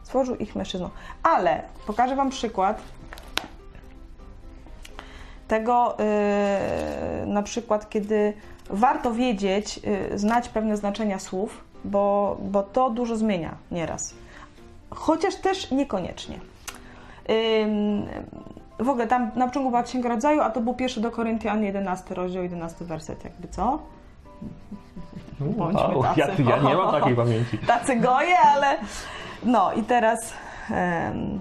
Stworzył 0.07 0.37
ich 0.37 0.57
mężczyzną. 0.57 0.91
Ale 1.23 1.63
pokażę 1.87 2.17
Wam 2.17 2.31
przykład 2.31 2.83
tego, 5.49 5.97
yy, 7.21 7.27
na 7.27 7.43
przykład, 7.43 7.91
kiedy 7.91 8.33
warto 8.71 9.13
wiedzieć, 9.13 9.81
y, 10.13 10.19
znać 10.19 10.49
pewne 10.49 10.77
znaczenia 10.77 11.19
słów, 11.19 11.65
bo, 11.85 12.37
bo 12.41 12.63
to 12.63 12.91
dużo 12.91 13.17
zmienia 13.17 13.55
nieraz. 13.71 14.15
Chociaż 14.91 15.35
też 15.37 15.71
niekoniecznie. 15.71 16.39
Ym, 17.63 18.07
w 18.79 18.89
ogóle 18.89 19.07
tam 19.07 19.31
na 19.37 19.47
początku 19.47 19.71
była 19.71 19.83
Księga 19.83 20.09
Rodzaju, 20.09 20.41
a 20.41 20.51
to 20.51 20.61
był 20.61 20.75
pierwszy 20.75 21.01
do 21.01 21.11
Koryntian, 21.11 21.63
11 21.65 22.15
rozdział, 22.15 22.43
11 22.43 22.85
werset, 22.85 23.25
jakby 23.25 23.49
co? 23.49 23.79
Bądźmy 25.41 25.97
Wow, 25.97 26.03
tacy. 26.03 26.21
ja, 26.21 26.57
ja 26.57 26.63
nie 26.63 26.75
mam 26.75 26.91
takiej 27.01 27.17
pamięci. 27.17 27.59
Tacy 27.67 27.97
goje, 27.97 28.39
ale 28.39 28.79
no 29.45 29.73
i 29.73 29.83
teraz 29.83 30.35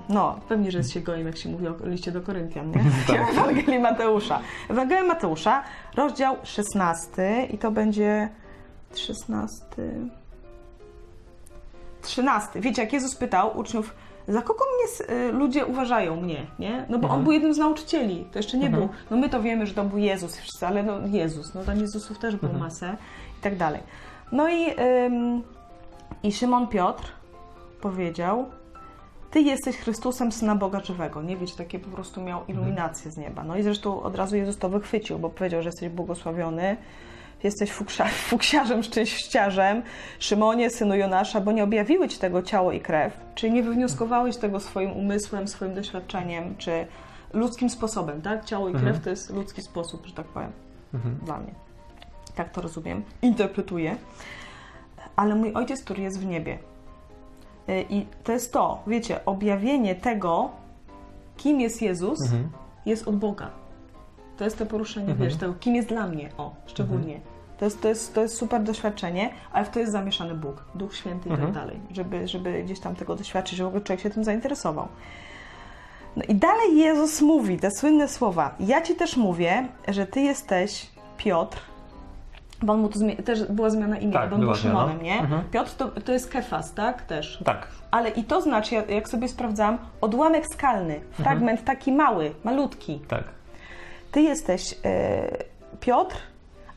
no, 0.09 0.39
pewnie, 0.49 0.71
że 0.71 0.77
jest 0.77 0.91
się 0.91 0.99
gojem, 1.01 1.27
jak 1.27 1.37
się 1.37 1.49
mówi 1.49 1.67
o 1.67 1.75
liście 1.83 2.11
do 2.11 2.21
Koryntian, 2.21 2.71
nie? 2.71 2.77
Tak. 3.07 3.29
Ewangelii 3.31 3.79
Mateusza. 3.79 4.39
Ewangelia 4.69 5.03
Mateusza, 5.03 5.63
rozdział 5.95 6.35
16 6.43 7.45
i 7.51 7.57
to 7.57 7.71
będzie 7.71 8.29
16 8.95 9.65
13. 12.01 12.59
Wiecie, 12.61 12.81
jak 12.81 12.93
Jezus 12.93 13.15
pytał 13.15 13.57
uczniów, 13.57 13.95
za 14.27 14.41
kogo 14.41 14.63
mnie 14.75 15.15
y, 15.15 15.31
ludzie 15.31 15.65
uważają 15.65 16.15
mnie, 16.21 16.45
nie? 16.59 16.85
No 16.89 16.97
bo 16.99 17.03
on 17.07 17.11
Mhm. 17.11 17.23
był 17.23 17.31
jednym 17.31 17.53
z 17.53 17.57
nauczycieli, 17.57 18.25
to 18.31 18.39
jeszcze 18.39 18.57
nie 18.57 18.65
Mhm. 18.67 18.83
był. 18.87 18.95
No 19.11 19.17
my 19.17 19.29
to 19.29 19.41
wiemy, 19.41 19.65
że 19.67 19.73
to 19.73 19.83
był 19.83 19.97
Jezus 19.97 20.37
wszyscy, 20.37 20.67
ale 20.67 20.83
no 20.83 20.93
Jezus, 21.11 21.53
no 21.53 21.63
tam 21.63 21.79
Jezusów 21.79 22.19
też 22.19 22.35
było 22.35 22.51
Mhm. 22.51 22.63
masę 22.69 22.97
i 23.39 23.41
tak 23.41 23.55
dalej. 23.57 23.81
No 24.31 24.49
i, 24.49 24.65
ym, 25.05 25.43
i 26.23 26.31
Szymon 26.31 26.67
Piotr 26.67 27.11
powiedział, 27.89 28.45
ty 29.31 29.41
jesteś 29.41 29.77
Chrystusem, 29.77 30.31
Syna 30.31 30.55
Boga 30.55 30.79
Żywego. 30.79 31.21
Nie 31.21 31.37
wiecie, 31.37 31.55
takie 31.57 31.79
po 31.79 31.89
prostu 31.89 32.21
miał 32.21 32.45
iluminację 32.47 33.11
z 33.11 33.17
nieba. 33.17 33.43
No 33.43 33.57
i 33.57 33.63
zresztą 33.63 34.03
od 34.03 34.15
razu 34.15 34.35
Jezus 34.37 34.57
to 34.57 34.69
wychwycił, 34.69 35.19
bo 35.19 35.29
powiedział, 35.29 35.61
że 35.61 35.69
jesteś 35.69 35.89
błogosławiony, 35.89 36.77
jesteś 37.43 37.71
fuksiarzem, 38.29 38.83
szczęściarzem, 38.83 39.83
Szymonie, 40.19 40.69
synu 40.69 40.95
Jonasza, 40.95 41.41
bo 41.41 41.51
nie 41.51 41.63
objawiły 41.63 42.07
ci 42.07 42.19
tego 42.19 42.41
ciało 42.41 42.71
i 42.71 42.79
krew, 42.81 43.17
czyli 43.35 43.53
nie 43.53 43.63
wywnioskowałeś 43.63 44.37
tego 44.37 44.59
swoim 44.59 44.91
umysłem, 44.91 45.47
swoim 45.47 45.75
doświadczeniem, 45.75 46.55
czy 46.57 46.87
ludzkim 47.33 47.69
sposobem, 47.69 48.21
tak? 48.21 48.45
Ciało 48.45 48.69
i 48.69 48.71
krew 48.71 48.83
Mhm. 48.85 49.01
to 49.03 49.09
jest 49.09 49.29
ludzki 49.33 49.61
sposób, 49.61 50.05
że 50.05 50.13
tak 50.13 50.25
powiem, 50.25 50.51
Mhm. 50.93 51.15
dla 51.23 51.37
mnie. 51.39 51.53
Tak 52.35 52.49
to 52.51 52.61
rozumiem, 52.61 53.03
interpretuję. 53.21 53.95
Ale 55.15 55.35
mój 55.35 55.53
ojciec, 55.53 55.83
który 55.83 56.01
jest 56.03 56.19
w 56.19 56.25
niebie. 56.25 56.57
Y, 57.69 57.86
I 57.89 58.05
to 58.24 58.31
jest 58.31 58.53
to, 58.53 58.84
wiecie, 58.88 59.25
objawienie 59.25 59.95
tego, 59.95 60.50
kim 61.38 61.62
jest 61.62 61.81
Jezus, 61.81 62.22
Mhm. 62.22 62.50
jest 62.86 63.07
od 63.07 63.15
Boga. 63.15 63.50
To 64.38 64.43
jest 64.43 64.57
to 64.57 64.65
poruszenie, 64.65 65.12
Mhm. 65.12 65.29
wiesz, 65.29 65.39
tego, 65.39 65.53
kim 65.53 65.75
jest 65.75 65.88
dla 65.89 66.07
mnie, 66.07 66.29
o, 66.38 66.53
szczególnie. 66.65 67.19
To, 67.57 67.65
jest, 67.65 67.81
to, 67.81 67.88
jest, 67.88 68.15
to 68.15 68.22
jest 68.22 68.38
super 68.38 68.63
doświadczenie, 68.63 69.29
ale 69.51 69.65
w 69.65 69.69
to 69.69 69.79
jest 69.79 69.91
zamieszany 69.91 70.34
Bóg, 70.36 70.65
Duch 70.75 70.95
Święty 70.95 71.29
i 71.29 71.31
Mhm. 71.31 71.53
tak 71.53 71.63
dalej, 71.63 71.79
żeby, 71.91 72.27
żeby 72.27 72.63
gdzieś 72.63 72.79
tam 72.79 72.95
tego 72.95 73.15
doświadczyć, 73.15 73.57
żeby 73.57 73.81
człowiek 73.81 74.00
się 74.03 74.10
tym 74.10 74.24
zainteresował. 74.24 74.88
No 76.15 76.24
i 76.27 76.36
dalej 76.36 76.77
Jezus 76.77 77.22
mówi 77.22 77.57
te 77.60 77.72
słynne 77.72 78.07
słowa. 78.07 78.55
Ja 78.60 78.81
ci 78.81 78.95
też 78.95 79.17
mówię, 79.17 79.67
że 79.88 80.07
ty 80.07 80.22
jesteś 80.22 80.89
Piotr, 81.17 81.62
bo 82.63 82.74
on 82.74 82.79
mu 82.81 82.89
tu 82.89 83.00
też 83.25 83.43
była 83.43 83.69
zmiana 83.69 83.97
imienia, 83.97 84.19
Tak, 84.19 84.29
bo 84.29 84.35
on 84.35 84.41
był. 84.41 84.55
Szymonem, 84.55 85.01
nie? 85.01 85.19
Mhm. 85.19 85.43
Piotr 85.51 85.71
to, 85.71 85.88
to 85.88 86.12
jest 86.12 86.29
Kefas, 86.29 86.74
tak? 86.74 87.01
Też. 87.01 87.39
Tak. 87.45 87.67
Ale 87.91 88.09
i 88.09 88.24
to 88.24 88.41
znaczy, 88.41 88.75
ja- 88.75 88.85
jak 88.85 89.09
sobie 89.09 89.27
sprawdzałam, 89.27 89.77
odłamek 90.01 90.47
skalny, 90.47 91.01
fragment 91.12 91.63
taki 91.63 91.91
mały, 91.91 92.31
malutki. 92.43 93.01
Tak. 93.07 93.24
Ty 94.12 94.21
jesteś 94.21 94.75
e, 94.85 95.27
Piotr, 95.79 96.15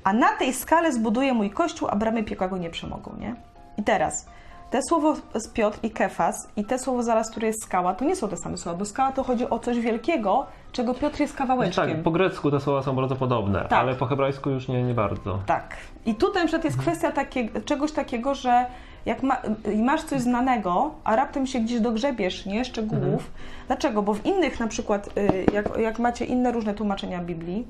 a 0.05 0.13
na 0.13 0.29
tej 0.29 0.53
skale 0.53 0.93
zbuduję 0.93 1.33
mój 1.35 1.51
kościół, 1.51 1.89
a 1.91 1.97
bramy 1.97 2.25
piekła 2.25 2.49
go 2.49 2.59
nie 2.59 2.71
przemogą, 2.71 3.13
nie? 3.21 3.35
I 3.77 3.83
teraz, 3.83 4.27
te 4.71 4.83
słowo 4.83 5.15
z 5.35 5.49
Piotr 5.49 5.79
i 5.83 5.91
Kefas 5.91 6.49
i 6.57 6.65
te 6.65 6.79
słowo 6.79 7.03
zaraz, 7.03 7.31
które 7.31 7.47
jest 7.47 7.63
skała, 7.63 7.95
to 7.95 8.05
nie 8.05 8.17
są 8.17 8.29
te 8.29 8.37
same 8.37 8.57
słowa, 8.57 8.79
bo 8.79 8.85
skała 8.85 9.13
to 9.13 9.23
chodzi 9.25 9.51
o 9.51 9.59
coś 9.59 9.79
wielkiego, 9.81 10.47
czego 10.73 10.95
Piotr 10.95 11.21
jest 11.21 11.37
kawałeczkiem. 11.37 11.89
Tak, 11.89 12.03
po 12.03 12.11
grecku 12.11 12.51
te 12.51 12.61
słowa 12.61 12.83
są 12.83 12.97
bardzo 12.97 13.17
podobne, 13.17 13.61
Tak. 13.69 13.73
ale 13.73 13.95
po 13.95 14.07
hebrajsku 14.07 14.51
już 14.51 14.69
nie, 14.69 14.83
nie 14.83 14.95
bardzo. 14.95 15.39
Tak. 15.47 15.77
I 16.07 16.15
tutaj 16.15 16.43
na 16.43 16.47
przykład 16.47 16.65
jest 16.65 16.77
kwestia 16.79 17.13
takie, 17.13 17.49
czegoś 17.65 17.93
takiego, 17.93 18.35
że 18.35 18.67
jak 19.07 19.23
ma, 19.23 19.37
masz 19.77 20.03
coś 20.03 20.21
znanego, 20.21 20.91
a 21.05 21.17
raptem 21.17 21.47
się 21.47 21.61
gdzieś 21.61 21.81
dogrzebiesz, 21.81 22.47
nie, 22.47 22.65
szczegółów. 22.65 23.05
Mhm. 23.05 23.31
Dlaczego? 23.67 24.03
Bo 24.03 24.15
w 24.15 24.27
innych 24.27 24.61
na 24.61 24.67
przykład, 24.67 25.09
y, 25.19 25.47
jak, 25.53 25.79
jak 25.79 25.99
macie 25.99 26.25
inne 26.25 26.53
różne 26.53 26.75
tłumaczenia 26.75 27.21
Biblii, 27.21 27.67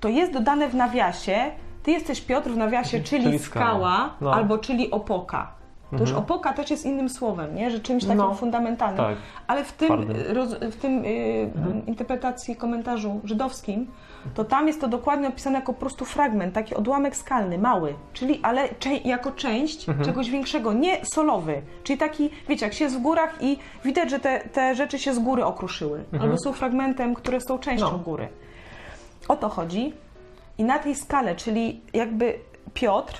to 0.00 0.08
jest 0.08 0.32
dodane 0.32 0.68
w 0.68 0.74
nawiasie, 0.74 1.36
ty 1.82 1.90
jesteś 1.90 2.20
Piotr 2.20 2.50
w 2.50 2.56
nawiasie, 2.56 3.00
czyli, 3.00 3.24
Czyli 3.24 3.38
skała. 3.38 3.66
skała, 3.66 4.10
No. 4.20 4.34
albo 4.34 4.58
czyli 4.58 4.90
opoka. 4.90 5.57
To 5.90 5.96
już 5.96 6.10
Mhm. 6.10 6.24
opoka 6.24 6.52
też 6.52 6.70
jest 6.70 6.86
innym 6.86 7.08
słowem, 7.08 7.54
nie? 7.54 7.70
że 7.70 7.80
czymś 7.80 8.02
takim 8.04 8.16
No. 8.18 8.34
fundamentalnym. 8.34 8.96
Tak. 8.96 9.16
Ale 9.46 9.64
w 9.64 9.72
tym, 9.72 10.06
roz, 10.28 10.54
w 10.54 10.76
tym 10.76 11.04
y, 11.04 11.50
interpretacji, 11.86 12.56
komentarzu 12.56 13.20
żydowskim, 13.24 13.86
to 14.34 14.44
tam 14.44 14.66
jest 14.66 14.80
to 14.80 14.88
dokładnie 14.88 15.28
opisane 15.28 15.58
jako 15.58 15.72
po 15.72 15.80
prostu 15.80 16.04
fragment, 16.04 16.54
taki 16.54 16.74
odłamek 16.74 17.16
skalny, 17.16 17.58
mały, 17.58 17.94
czyli 18.12 18.40
ale 18.42 18.68
jako 19.04 19.32
część 19.32 19.86
czegoś 20.04 20.30
większego, 20.30 20.72
nie 20.72 21.04
solowy. 21.06 21.62
Czyli 21.84 21.98
taki, 21.98 22.30
wiecie, 22.48 22.66
jak 22.66 22.74
się 22.74 22.84
jest 22.84 22.96
w 22.98 23.02
górach 23.02 23.34
i 23.40 23.58
widać, 23.84 24.10
że 24.10 24.18
te, 24.18 24.40
te 24.40 24.74
rzeczy 24.74 24.98
się 24.98 25.14
z 25.14 25.18
góry 25.18 25.44
okruszyły, 25.44 26.04
albo 26.20 26.38
są 26.38 26.52
fragmentem, 26.52 27.14
które 27.14 27.40
są 27.40 27.58
częścią 27.58 27.90
No. 27.92 27.98
góry. 27.98 28.28
O 29.28 29.36
to 29.36 29.48
chodzi. 29.48 29.92
I 30.58 30.64
na 30.64 30.78
tej 30.78 30.94
skale, 30.94 31.36
czyli 31.36 31.80
jakby 31.92 32.38
Piotr 32.74 33.14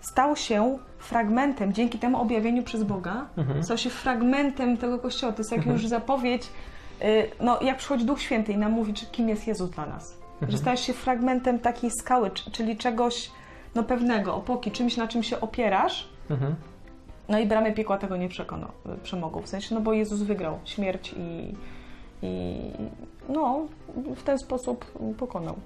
stał 0.00 0.36
się 0.36 0.78
fragmentem, 0.98 1.72
dzięki 1.72 1.98
temu 1.98 2.20
objawieniu 2.20 2.62
przez 2.62 2.82
Boga, 2.84 3.26
stał 3.62 3.78
się 3.78 3.90
fragmentem 3.90 4.76
tego 4.76 4.98
Kościoła. 4.98 5.32
To 5.32 5.40
jest 5.40 5.52
jak 5.52 5.66
już 5.66 5.86
zapowiedź, 5.86 6.48
y, 7.02 7.30
no 7.40 7.60
jak 7.62 7.76
przychodzi 7.76 8.04
Duch 8.04 8.20
Święty 8.20 8.52
i 8.52 8.56
nam 8.56 8.72
mówi, 8.72 8.92
kim 8.92 9.28
jest 9.28 9.46
Jezus 9.46 9.70
dla 9.70 9.86
nas. 9.86 10.18
Że 10.48 10.58
stajesz 10.58 10.80
się 10.80 10.92
fragmentem 10.92 11.58
takiej 11.58 11.90
skały, 11.90 12.30
czyli 12.30 12.76
czegoś 12.76 13.30
no, 13.74 13.82
pewnego, 13.82 14.34
opoki, 14.34 14.70
czymś, 14.70 14.96
na 14.96 15.08
czym 15.08 15.22
się 15.22 15.40
opierasz, 15.40 16.08
Mhm. 16.30 16.54
no 17.28 17.38
i 17.38 17.46
bramy 17.46 17.72
piekła 17.72 17.98
tego 17.98 18.16
nie 18.16 18.28
przekoną, 18.28 18.66
przemogą. 19.02 19.42
W 19.42 19.48
sensie, 19.48 19.74
no 19.74 19.80
bo 19.80 19.92
Jezus 19.92 20.22
wygrał 20.22 20.58
śmierć 20.64 21.14
i, 21.16 21.54
i 22.22 22.56
no, 23.28 23.66
w 24.16 24.22
ten 24.22 24.38
sposób 24.38 24.92
pokonał 25.18 25.56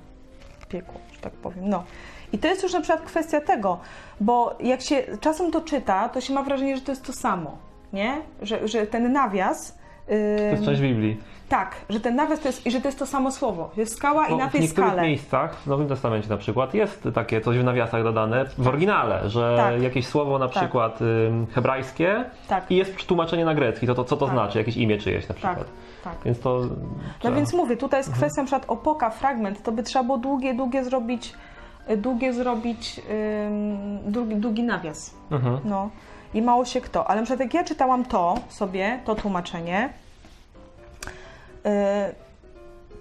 piekło, 0.69 1.01
że 1.14 1.21
tak 1.21 1.33
powiem. 1.33 1.69
No. 1.69 1.85
I 2.33 2.38
to 2.38 2.49
jest 2.49 2.62
już 2.62 2.73
na 2.73 2.81
przykład 2.81 3.03
kwestia 3.07 3.40
tego, 3.40 3.79
bo 4.21 4.55
jak 4.61 4.81
się 4.81 5.03
czasem 5.21 5.51
to 5.51 5.61
czyta, 5.61 6.09
to 6.09 6.21
się 6.21 6.35
ma 6.35 6.43
wrażenie, 6.43 6.77
że 6.77 6.83
to 6.83 6.93
jest 6.93 7.05
to 7.07 7.12
samo, 7.12 7.57
nie? 7.93 8.16
Że, 8.43 8.69
że 8.69 8.87
ten 8.87 9.12
nawias... 9.12 9.81
To 10.07 10.14
jest 10.45 10.64
część 10.64 10.81
Biblii. 10.81 11.16
tak, 11.49 11.77
że 11.88 12.01
ten 12.01 12.16
nawias 12.16 12.40
to 12.40 12.49
jest, 12.49 12.66
i 12.66 12.71
że 12.71 12.81
to 12.81 12.88
jest 12.88 12.99
to 12.99 13.07
samo 13.07 13.31
słowo. 13.33 13.71
Jest 13.77 13.97
skała 13.97 14.27
i 14.27 14.31
Bo 14.31 14.37
na 14.37 14.49
w 14.49 14.53
tej 14.53 14.61
niektórych 14.61 14.90
skale. 14.90 15.09
miejscach, 15.09 15.57
w 15.57 15.66
Nowym 15.66 15.88
Testamencie 15.88 16.29
na 16.29 16.37
przykład, 16.37 16.75
jest 16.75 17.09
takie 17.14 17.40
coś 17.40 17.59
w 17.59 17.64
nawiasach 17.64 18.03
dodane 18.03 18.45
w 18.59 18.69
oryginale, 18.69 19.29
że 19.31 19.55
Tak. 19.57 19.83
jakieś 19.83 20.07
słowo 20.07 20.38
na 20.38 20.49
Tak. 20.49 20.57
przykład 20.57 21.03
ym, 21.03 21.47
hebrajskie 21.47 22.25
Tak. 22.49 22.71
i 22.71 22.77
jest 22.77 22.95
przetłumaczenie 22.95 23.45
na 23.45 23.55
grecki, 23.55 23.87
to, 23.87 23.95
to 23.95 24.05
co 24.05 24.16
to 24.16 24.27
Tak. 24.27 24.35
znaczy, 24.35 24.59
jakieś 24.59 24.77
imię 24.77 24.99
czyjeś 24.99 25.29
na 25.29 25.35
przykład. 25.35 25.64
tak. 26.05 26.14
Więc 26.25 26.40
to... 26.40 26.59
No 26.61 26.69
trzeba- 27.19 27.37
więc 27.37 27.53
mówię, 27.53 27.77
tutaj 27.77 28.01
jest 28.01 28.09
Mhm. 28.09 28.21
kwestia 28.21 28.43
na 28.43 28.47
przykład 28.47 28.64
opoka, 28.71 29.11
fragment, 29.11 29.62
to 29.62 29.73
by 29.73 29.83
trzeba 29.83 30.05
było 30.05 30.19
długie, 30.19 30.55
długie 30.55 30.85
zrobić, 30.85 31.33
długie 31.96 32.33
zrobić, 32.33 33.00
długi, 34.07 34.37
długi 34.37 34.62
nawias. 34.62 35.14
Mhm. 35.31 35.59
No 35.64 35.90
i 36.35 36.42
mało 36.42 36.64
się 36.64 36.81
kto. 36.81 37.07
Ale 37.11 37.20
na 37.20 37.26
przykład 37.26 37.40
jak 37.40 37.55
ja 37.55 37.64
czytałam 37.64 38.05
to 38.05 38.35
sobie, 38.48 39.00
to 39.05 39.14
tłumaczenie, 39.14 39.92
yy, 41.64 41.70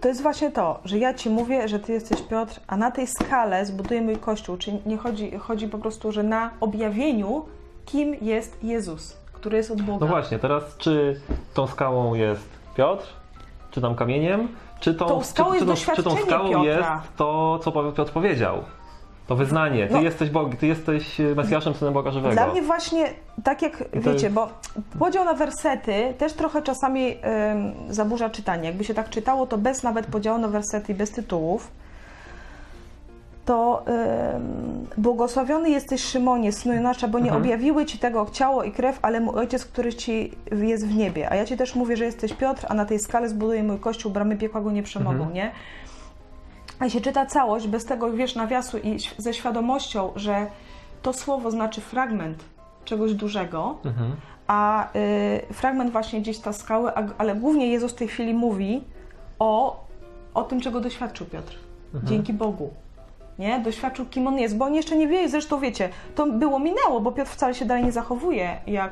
to 0.02 0.08
jest 0.08 0.22
właśnie 0.22 0.52
to, 0.52 0.80
że 0.86 0.98
ja 0.98 1.14
ci 1.14 1.30
mówię, 1.30 1.68
że 1.68 1.80
ty 1.80 1.92
jesteś 1.92 2.22
Piotr, 2.22 2.60
a 2.68 2.78
na 2.78 2.92
tej 2.92 3.08
skale 3.08 3.66
zbuduję 3.66 4.02
mój 4.02 4.18
kościół. 4.18 4.58
Czyli 4.58 4.80
nie 4.86 4.98
chodzi, 4.98 5.32
chodzi 5.32 5.68
po 5.68 5.78
prostu, 5.78 6.12
że 6.12 6.24
na 6.24 6.50
objawieniu, 6.60 7.46
kim 7.86 8.16
jest 8.22 8.64
Jezus, 8.64 9.18
który 9.34 9.58
jest 9.58 9.72
od 9.72 9.82
Boga. 9.82 10.06
No 10.06 10.08
właśnie, 10.08 10.40
teraz 10.40 10.64
czy 10.78 11.22
tą 11.54 11.68
skałą 11.68 12.14
jest 12.14 12.50
Piotr, 12.76 13.08
czy 13.72 13.82
tam 13.82 13.96
kamieniem, 13.96 14.48
czy 14.80 14.94
tą, 14.94 15.08
Tą 15.08 15.24
skałą 15.24 15.60
czy, 15.60 15.66
jest 15.66 15.86
czy, 15.86 15.96
czy 15.96 16.04
tą 16.04 16.18
skałą 16.18 16.50
Piotra. 16.50 16.64
jest 16.64 16.90
to, 17.18 17.60
co 17.64 17.72
Piotr 17.72 18.12
powiedział. 18.12 18.64
To 19.30 19.36
wyznanie. 19.36 19.88
Ty 19.88 19.94
No. 19.94 20.02
jesteś 20.02 20.30
Bog, 20.30 20.56
ty 20.56 20.68
jesteś 20.68 21.18
Mesjaszem, 21.36 21.74
Synem 21.74 21.94
Boga 21.94 22.12
Żywego. 22.12 22.34
Dla 22.34 22.48
mnie 22.48 22.62
właśnie, 22.62 23.06
tak 23.44 23.62
jak 23.62 23.84
wiecie, 23.94 24.12
jest- 24.12 24.30
bo 24.36 24.50
podział 25.00 25.26
na 25.26 25.34
wersety 25.34 26.14
też 26.18 26.34
trochę 26.34 26.62
czasami 26.62 27.08
ym, 27.12 27.74
zaburza 27.90 28.30
czytanie. 28.30 28.66
Jakby 28.68 28.84
się 28.84 28.94
tak 28.94 29.10
czytało, 29.10 29.48
to 29.48 29.58
bez 29.58 29.84
nawet 29.84 30.06
podziału 30.06 30.40
na 30.40 30.48
wersety 30.48 30.92
i 30.92 30.96
bez 30.96 31.12
tytułów, 31.12 31.72
to 33.46 33.86
ym, 34.36 34.88
błogosławiony 34.98 35.70
jesteś 35.70 36.04
Szymonie, 36.04 36.52
synu 36.52 36.76
Jonasza, 36.76 37.08
bo 37.08 37.20
nie 37.20 37.26
Mhm. 37.26 37.42
objawiły 37.44 37.86
ci 37.86 37.98
tego 38.00 38.26
ciało 38.32 38.64
i 38.64 38.72
krew, 38.72 39.00
ale 39.02 39.20
mój 39.20 39.36
ojciec, 39.36 39.66
który 39.66 39.94
ci 39.94 40.32
jest 40.52 40.88
w 40.88 40.96
niebie. 40.96 41.30
A 41.32 41.36
ja 41.36 41.46
ci 41.46 41.58
też 41.58 41.76
mówię, 41.76 41.98
że 41.98 42.06
jesteś 42.06 42.34
Piotr, 42.34 42.66
a 42.70 42.74
na 42.74 42.86
tej 42.86 43.00
skale 43.00 43.30
zbuduję 43.30 43.64
mój 43.64 43.80
kościół, 43.80 44.12
bramy 44.12 44.38
piekła 44.38 44.62
go 44.62 44.72
nie 44.72 44.84
przemogą, 44.84 45.16
Mhm. 45.18 45.34
nie? 45.34 45.52
A 46.80 46.90
się 46.90 47.02
czyta 47.02 47.26
całość 47.26 47.68
bez 47.68 47.86
tego, 47.86 48.12
wiesz, 48.12 48.36
nawiasu 48.36 48.78
i 48.78 48.98
ze 49.18 49.34
świadomością, 49.34 50.12
że 50.16 50.48
to 51.02 51.14
słowo 51.14 51.52
znaczy 51.52 51.82
fragment 51.82 52.44
czegoś 52.86 53.14
dużego, 53.14 53.76
Mhm. 53.86 54.16
a 54.48 54.88
y, 55.50 55.54
fragment 55.54 55.92
właśnie 55.92 56.22
gdzieś 56.22 56.38
ta 56.40 56.54
skały, 56.54 56.96
a, 56.96 57.04
ale 57.18 57.36
głównie 57.36 57.68
Jezus 57.68 57.92
w 57.92 57.96
tej 57.96 58.08
chwili 58.08 58.34
mówi 58.34 58.84
o, 59.40 59.84
o 60.34 60.44
tym, 60.44 60.62
czego 60.62 60.80
doświadczył 60.82 61.26
Piotr. 61.28 61.56
Dzięki 62.04 62.34
Bogu. 62.34 62.70
Nie? 63.40 63.60
Doświadczył, 63.60 64.06
kim 64.06 64.28
on 64.28 64.40
jest, 64.40 64.58
bo 64.58 64.66
on 64.66 64.76
jeszcze 64.76 64.96
nie 64.96 65.08
wie, 65.08 65.30
zresztą 65.30 65.60
wiecie, 65.60 65.90
to 66.16 66.26
było 66.28 66.60
minęło, 66.60 67.02
bo 67.02 67.12
Piotr 67.12 67.32
wcale 67.32 67.56
się 67.56 67.66
dalej 67.66 67.84
nie 67.84 67.92
zachowuje, 67.92 68.58
jak 68.68 68.92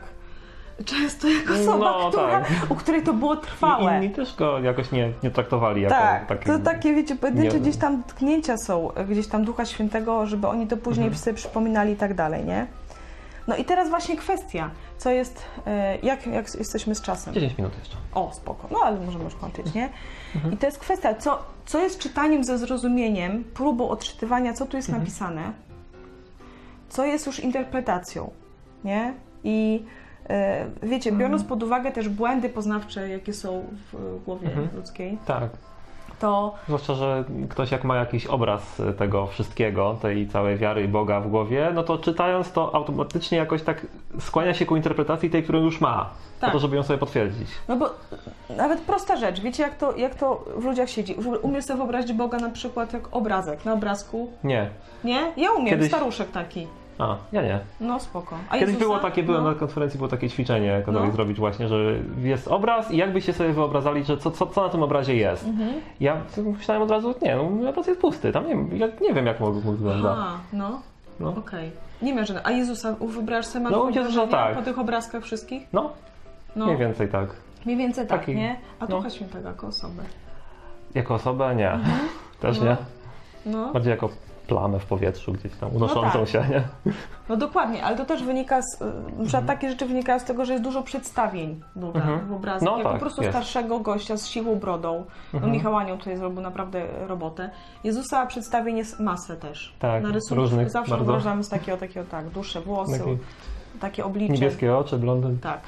często 0.85 1.27
jak 1.27 1.49
osoba, 1.51 1.77
No, 1.91 2.09
która, 2.09 2.27
tak. 2.41 2.47
u 2.69 2.75
której 2.75 3.03
to 3.03 3.13
było 3.13 3.35
trwałe. 3.35 3.93
I 3.93 4.05
inni 4.05 4.15
też 4.15 4.35
go 4.35 4.59
jakoś 4.59 4.91
nie, 4.91 5.11
nie 5.23 5.31
traktowali 5.31 5.81
jako 5.81 5.95
Tak, 5.95 6.27
taki... 6.27 6.45
to 6.45 6.59
takie, 6.59 6.93
wiecie, 6.93 7.15
pojedyncze 7.15 7.53
nie- 7.55 7.61
gdzieś 7.61 7.77
tam 7.77 8.03
tknięcia 8.03 8.57
są, 8.57 8.89
gdzieś 9.09 9.27
tam 9.27 9.45
Ducha 9.45 9.65
Świętego, 9.65 10.25
żeby 10.25 10.47
oni 10.47 10.67
to 10.67 10.77
później 10.77 11.07
Mhm. 11.07 11.23
sobie 11.23 11.33
przypominali 11.35 11.93
i 11.93 11.95
tak 11.95 12.13
dalej, 12.13 12.45
nie? 12.45 12.67
No 13.47 13.55
i 13.55 13.65
teraz 13.65 13.89
właśnie 13.89 14.17
kwestia, 14.17 14.69
co 14.97 15.09
jest, 15.09 15.45
e, 15.67 15.97
jak, 16.03 16.27
jak 16.27 16.55
jesteśmy 16.55 16.95
z 16.95 17.01
czasem? 17.01 17.33
10 17.33 17.57
minut 17.57 17.73
jeszcze. 17.79 17.95
O, 18.13 18.31
spoko, 18.33 18.67
no 18.71 18.79
ale 18.83 18.99
możemy 18.99 19.23
już 19.23 19.35
kończyć, 19.35 19.73
nie? 19.73 19.89
Mhm. 20.35 20.53
I 20.53 20.57
to 20.57 20.65
jest 20.65 20.79
kwestia, 20.79 21.15
co, 21.15 21.39
co 21.65 21.79
jest 21.79 21.99
czytaniem 21.99 22.43
ze 22.43 22.57
zrozumieniem, 22.57 23.43
próbą 23.53 23.89
odczytywania, 23.89 24.53
co 24.53 24.65
tu 24.65 24.77
jest 24.77 24.89
Mhm. 24.89 25.03
napisane, 25.03 25.51
co 26.89 27.05
jest 27.05 27.25
już 27.27 27.39
interpretacją, 27.39 28.31
nie? 28.83 29.13
I 29.43 29.85
wiecie, 30.83 31.11
biorąc 31.11 31.41
Mhm. 31.41 31.47
pod 31.49 31.63
uwagę 31.63 31.91
też 31.91 32.09
błędy 32.09 32.49
poznawcze, 32.49 33.09
jakie 33.09 33.33
są 33.33 33.63
w 33.93 34.23
głowie 34.25 34.47
Mhm. 34.47 34.67
ludzkiej, 34.75 35.17
Tak. 35.25 35.43
to 36.19 36.55
Zwłaszcza, 36.67 36.93
że 36.93 37.23
ktoś 37.49 37.71
jak 37.71 37.83
ma 37.83 37.95
jakiś 37.95 38.25
obraz 38.27 38.81
tego 38.97 39.27
wszystkiego, 39.27 39.97
tej 40.01 40.27
całej 40.27 40.57
wiary 40.57 40.83
i 40.83 40.87
Boga 40.87 41.19
w 41.21 41.29
głowie, 41.29 41.71
no 41.73 41.83
to 41.83 41.97
czytając 41.97 42.51
to 42.51 42.75
automatycznie 42.75 43.37
jakoś 43.37 43.63
tak 43.63 43.87
skłania 44.19 44.53
się 44.53 44.65
ku 44.65 44.75
interpretacji 44.75 45.29
tej, 45.29 45.43
którą 45.43 45.59
już 45.59 45.81
ma. 45.81 46.09
Tak. 46.39 46.49
Po 46.49 46.53
to, 46.53 46.59
żeby 46.59 46.75
ją 46.75 46.83
sobie 46.83 46.99
potwierdzić. 46.99 47.47
No 47.67 47.75
bo 47.75 47.89
nawet 48.57 48.81
prosta 48.81 49.15
rzecz, 49.15 49.41
wiecie 49.41 49.63
jak 49.63 49.75
to, 49.77 49.95
jak 49.95 50.15
to 50.15 50.45
w 50.57 50.65
ludziach 50.65 50.89
siedzi? 50.89 51.15
Umiesz 51.41 51.65
sobie 51.65 51.77
wyobrazić 51.77 52.13
Boga 52.13 52.37
na 52.37 52.49
przykład 52.49 52.93
jak 52.93 53.03
obrazek, 53.11 53.65
na 53.65 53.73
obrazku? 53.73 54.29
Nie. 54.43 54.69
Nie? 55.03 55.31
Ja 55.37 55.51
umiem, 55.51 55.69
Kiedyś- 55.69 55.87
staruszek 55.87 56.31
taki. 56.31 56.67
A, 56.99 57.15
ja 57.31 57.41
nie. 57.41 57.59
No 57.79 57.99
spoko. 57.99 58.35
A 58.49 58.53
Kiedyś 58.53 58.67
Jezusa? 58.73 58.85
było 58.85 58.99
takie, 58.99 59.23
byłem 59.23 59.43
no. 59.43 59.49
na 59.49 59.55
konferencji, 59.55 59.97
było 59.97 60.09
takie 60.09 60.29
ćwiczenie, 60.29 60.81
kazali 60.85 61.05
No. 61.05 61.11
zrobić 61.11 61.37
właśnie, 61.37 61.67
że 61.67 61.77
jest 62.21 62.47
obraz 62.47 62.91
i 62.91 62.97
jakbyście 62.97 63.33
sobie 63.33 63.53
wyobrazali, 63.53 64.03
że 64.03 64.17
co, 64.17 64.31
co, 64.31 64.47
co 64.47 64.63
na 64.63 64.69
tym 64.69 64.83
obrazie 64.83 65.15
jest. 65.15 65.45
Mhm. 65.47 65.69
Ja 65.99 66.21
myślałem 66.37 66.83
od 66.83 66.91
razu, 66.91 67.13
nie, 67.21 67.35
no 67.35 67.69
obraz 67.69 67.87
jest 67.87 68.01
pusty, 68.01 68.31
tam 68.31 68.43
nie 68.47 68.49
wiem, 68.55 68.69
ja 68.77 68.87
nie 69.01 69.13
wiem 69.13 69.25
jak 69.25 69.39
mógł 69.39 69.53
wygląda. 69.61 70.09
A, 70.17 70.37
no, 70.53 70.81
No. 71.19 71.29
okej. 71.37 71.71
Nie 72.01 72.13
wiem, 72.15 72.25
że... 72.25 72.47
A 72.47 72.51
Jezusa 72.51 72.95
wyobrażasz 73.01 73.45
sobie 73.45 73.63
No, 73.69 73.69
no, 73.69 73.89
Jezusa 73.89 74.27
tak. 74.27 74.55
po 74.55 74.61
tych 74.61 74.79
obrazkach 74.79 75.23
wszystkich? 75.23 75.67
No, 75.73 75.89
No, 76.55 76.65
mniej 76.65 76.77
więcej 76.77 77.07
tak. 77.09 77.29
mniej 77.65 77.77
więcej 77.77 78.07
tak, 78.07 78.19
Taki- 78.19 78.35
nie? 78.35 78.55
A 78.79 78.85
no. 78.85 78.97
Ducha 78.97 79.09
Świętego 79.09 79.49
jako 79.49 79.67
osobę. 79.67 80.03
Jako 80.95 81.13
osobę 81.15 81.55
nie. 81.55 81.79
Też 82.41 82.59
No. 82.59 82.65
nie. 82.65 82.77
No. 83.45 83.73
Bardziej 83.73 83.91
jako 83.91 84.09
plamę 84.47 84.79
w 84.79 84.85
powietrzu 84.85 85.33
gdzieś 85.33 85.55
tam 85.55 85.75
unoszącą 85.75 86.19
tak. 86.19 86.27
się, 86.29 86.45
nie? 86.49 86.61
no 87.29 87.37
dokładnie, 87.37 87.83
ale 87.83 87.97
to 87.97 88.05
też 88.05 88.23
wynika 88.23 88.61
z... 88.61 88.81
y, 88.81 88.85
Na 89.17 89.23
przykład 89.23 89.45
takie 89.45 89.69
rzeczy 89.69 89.85
wynikają 89.85 90.19
z 90.19 90.23
tego, 90.23 90.45
że 90.45 90.53
jest 90.53 90.63
dużo 90.63 90.83
przedstawień 90.83 91.61
Boga 91.75 91.99
Mhm. 91.99 92.27
w 92.27 92.33
obrazach. 92.33 92.69
No 92.69 92.83
tak, 92.83 92.93
po 92.93 92.99
prostu 92.99 93.21
jest. 93.21 93.33
starszego 93.33 93.79
gościa 93.79 94.17
z 94.17 94.27
siwą 94.27 94.55
brodą. 94.55 95.05
No 95.33 95.37
Mhm. 95.37 95.51
Michał 95.53 95.75
Anioł 95.77 95.97
tutaj 95.97 96.17
zrobił 96.17 96.41
naprawdę 96.41 96.85
robotę. 97.07 97.49
Jezusa 97.83 98.25
przedstawień 98.25 98.77
jest 98.77 98.99
masę 98.99 99.35
też. 99.37 99.75
Tak, 99.79 100.03
Na 100.03 100.11
rysunku 100.11 100.41
różnych 100.43 100.69
zawsze 100.69 100.89
bardzo. 100.89 101.05
wyobrażamy 101.05 101.43
z 101.43 101.49
takiego, 101.49 101.77
takiego 101.77 102.05
tak, 102.11 102.29
dłuższe 102.29 102.61
włosy, 102.61 102.99
Taki 102.99 103.17
takie 103.81 104.05
oblicze. 104.05 104.33
Niebieskie 104.33 104.77
oczy, 104.77 104.97
blondyn. 104.97 105.39
Tak. 105.39 105.59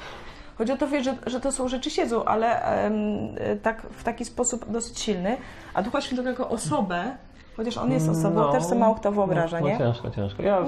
Chodzi 0.58 0.72
o 0.72 0.76
to, 0.76 0.88
wiesz, 0.88 1.04
że, 1.04 1.14
że 1.26 1.40
to 1.40 1.52
są 1.52 1.68
rzeczy 1.68 1.90
siedzą, 1.90 2.24
ale 2.24 2.62
em, 2.62 2.94
e, 3.38 3.56
tak, 3.56 3.82
w 3.82 4.04
taki 4.04 4.24
sposób 4.24 4.70
dosyć 4.70 4.98
silny. 5.00 5.36
A 5.74 5.82
Ducha 5.82 6.00
Świętego 6.00 6.28
jako 6.30 6.48
osobę, 6.48 7.16
chociaż 7.56 7.76
on 7.76 7.92
jest 7.92 8.08
osobą, 8.08 8.52
też 8.52 8.64
sobie 8.64 8.80
mało 8.80 8.94
kto 8.94 9.12
wyobraża, 9.12 9.60
no, 9.60 9.66
nie? 9.66 9.72
No 9.72 9.78
ciężko, 9.78 10.10
ciężko. 10.10 10.42
Ja, 10.42 10.64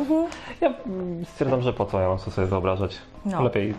ja 0.60 0.74
mm, 0.86 1.24
stwierdzam, 1.24 1.62
że 1.62 1.72
po 1.72 1.86
co 1.86 2.00
ja 2.00 2.08
mam 2.08 2.18
sobie 2.18 2.46
wyobrażać. 2.46 2.98
No. 3.24 3.42
Lepiej 3.42 3.74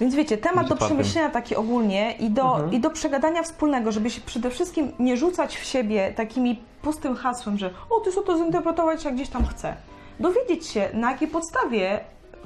Więc 0.00 0.14
wiecie, 0.14 0.38
temat 0.38 0.68
do 0.68 0.76
przemyślenia 0.76 1.30
taki 1.30 1.56
ogólnie 1.56 2.12
i 2.12 2.30
do, 2.30 2.54
Mhm. 2.54 2.72
i 2.72 2.80
do 2.80 2.90
przegadania 2.90 3.42
wspólnego, 3.42 3.92
żeby 3.92 4.10
się 4.10 4.20
przede 4.20 4.50
wszystkim 4.50 4.92
nie 4.98 5.16
rzucać 5.16 5.56
w 5.56 5.64
siebie 5.64 6.12
takimi 6.16 6.62
pustym 6.82 7.16
hasłem, 7.16 7.58
że 7.58 7.70
o, 7.90 8.00
ty 8.00 8.12
sobie 8.12 8.26
to 8.26 8.38
zinterpretować 8.38 9.04
jak 9.04 9.14
gdzieś 9.14 9.28
tam 9.28 9.46
chcę. 9.46 9.76
Dowiedzieć 10.20 10.66
się, 10.66 10.88
na 10.92 11.10
jakiej 11.10 11.28
podstawie 11.28 12.00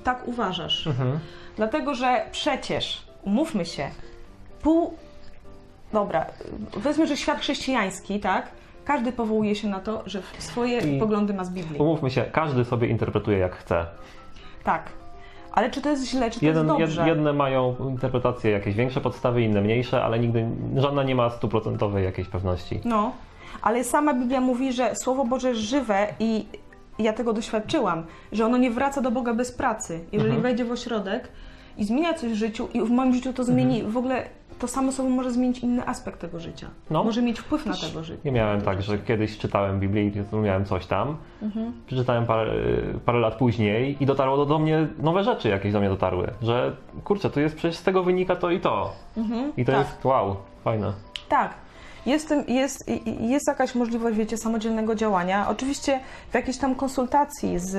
tak 0.05 0.29
uważasz. 0.29 0.87
Mhm. 0.87 1.19
Dlatego, 1.57 1.95
że 1.95 2.27
przecież, 2.33 3.07
umówmy 3.23 3.67
się, 3.67 3.89
pół. 4.63 4.95
Dobra, 5.93 6.27
weźmy, 6.77 7.07
że 7.07 7.17
świat 7.17 7.39
chrześcijański, 7.41 8.21
tak? 8.21 8.49
Każdy 8.93 9.13
powołuje 9.13 9.55
się 9.55 9.69
na 9.69 9.81
to, 9.81 10.03
że 10.07 10.23
swoje 10.39 10.79
I- 10.97 11.01
poglądy 11.01 11.35
ma 11.35 11.45
z 11.45 11.51
Biblii. 11.51 11.81
umówmy 11.81 12.11
się, 12.11 12.23
każdy 12.33 12.65
sobie 12.65 12.89
interpretuje 12.89 13.39
jak 13.39 13.57
chce. 13.57 13.87
Tak. 14.65 14.91
Ale 15.53 15.71
czy 15.71 15.81
to 15.83 15.89
jest 15.91 16.09
źle, 16.11 16.31
czy 16.31 16.41
to 16.41 16.47
Jeden, 16.47 16.67
jest 16.69 16.79
dobrze? 16.97 17.09
jedne 17.09 17.33
mają 17.33 17.77
interpretacje 17.91 18.51
jakieś 18.51 18.75
większe 18.75 19.01
podstawy, 19.01 19.43
inne 19.43 19.61
mniejsze, 19.61 20.05
ale 20.05 20.19
nigdy 20.19 20.47
żadna 20.77 21.03
nie 21.03 21.15
ma 21.15 21.31
stuprocentowej 21.31 22.05
jakiejś 22.05 22.29
pewności. 22.29 22.81
No, 22.85 23.13
ale 23.63 23.85
sama 23.85 24.15
Biblia 24.15 24.41
mówi, 24.41 24.73
że 24.73 24.97
Słowo 24.97 25.25
Boże 25.25 25.49
jest 25.49 25.61
żywe 25.61 26.07
i 26.21 26.47
ja 26.99 27.13
tego 27.13 27.33
doświadczyłam, 27.33 28.03
że 28.33 28.47
ono 28.47 28.57
nie 28.57 28.71
wraca 28.71 29.01
do 29.01 29.11
Boga 29.11 29.35
bez 29.35 29.53
pracy. 29.53 30.01
Jeżeli 30.13 30.31
Mhm. 30.35 30.43
wejdzie 30.43 30.65
w 30.65 30.73
ośrodek 30.73 31.29
i 31.79 31.85
zmienia 31.85 32.15
coś 32.15 32.31
w 32.33 32.35
życiu 32.35 32.69
i 32.75 32.81
w 32.83 32.91
moim 32.91 33.15
życiu 33.15 33.33
to 33.33 33.45
zmieni, 33.45 33.83
w 33.83 33.97
ogóle 33.97 34.25
to 34.63 34.69
samo 34.69 34.93
słowo 34.93 35.11
może 35.11 35.31
zmienić 35.31 35.59
inny 35.59 35.87
aspekt 35.87 36.21
tego 36.21 36.41
życia. 36.41 36.67
No. 36.91 37.05
Może 37.05 37.23
mieć 37.23 37.41
wpływ 37.41 37.67
na 37.67 37.77
tego 37.77 38.05
życie. 38.05 38.21
Nie 38.25 38.33
miałem 38.33 38.63
tak, 38.63 38.83
że 38.83 38.99
kiedyś 38.99 39.39
czytałem 39.39 39.81
Biblię 39.81 40.07
i 40.07 40.11
zrozumiałem 40.13 40.65
coś 40.65 40.87
tam. 40.87 41.17
Mhm. 41.43 41.73
Przeczytałem 41.87 42.27
parę, 42.27 42.53
parę 43.05 43.19
lat 43.19 43.35
później 43.35 43.97
i 44.01 44.07
dotarło 44.07 44.37
do, 44.37 44.47
do 44.47 44.59
mnie 44.59 44.89
nowe 44.99 45.25
rzeczy 45.25 45.49
jakieś 45.49 45.73
do 45.73 45.81
mnie 45.81 45.89
dotarły. 45.89 46.31
Że 46.43 46.77
kurczę, 47.05 47.31
to 47.31 47.41
jest 47.41 47.57
przecież 47.57 47.77
z 47.79 47.83
tego 47.83 48.03
wynika 48.03 48.37
to 48.37 48.51
i 48.51 48.61
to. 48.61 48.93
Mhm, 49.17 49.53
I 49.57 49.65
to 49.65 49.73
tak. 49.73 49.81
jest 49.81 50.05
wow, 50.05 50.37
fajne. 50.65 50.93
Tak. 51.29 51.55
Jest, 52.07 52.35
jest, 52.49 52.91
jest 53.21 53.49
jakaś 53.49 53.75
możliwość, 53.75 54.17
wiecie, 54.17 54.37
samodzielnego 54.37 54.95
działania. 54.95 55.49
Oczywiście 55.49 56.01
w 56.31 56.35
jakiejś 56.35 56.59
tam 56.59 56.75
konsultacji 56.75 57.59
z, 57.59 57.71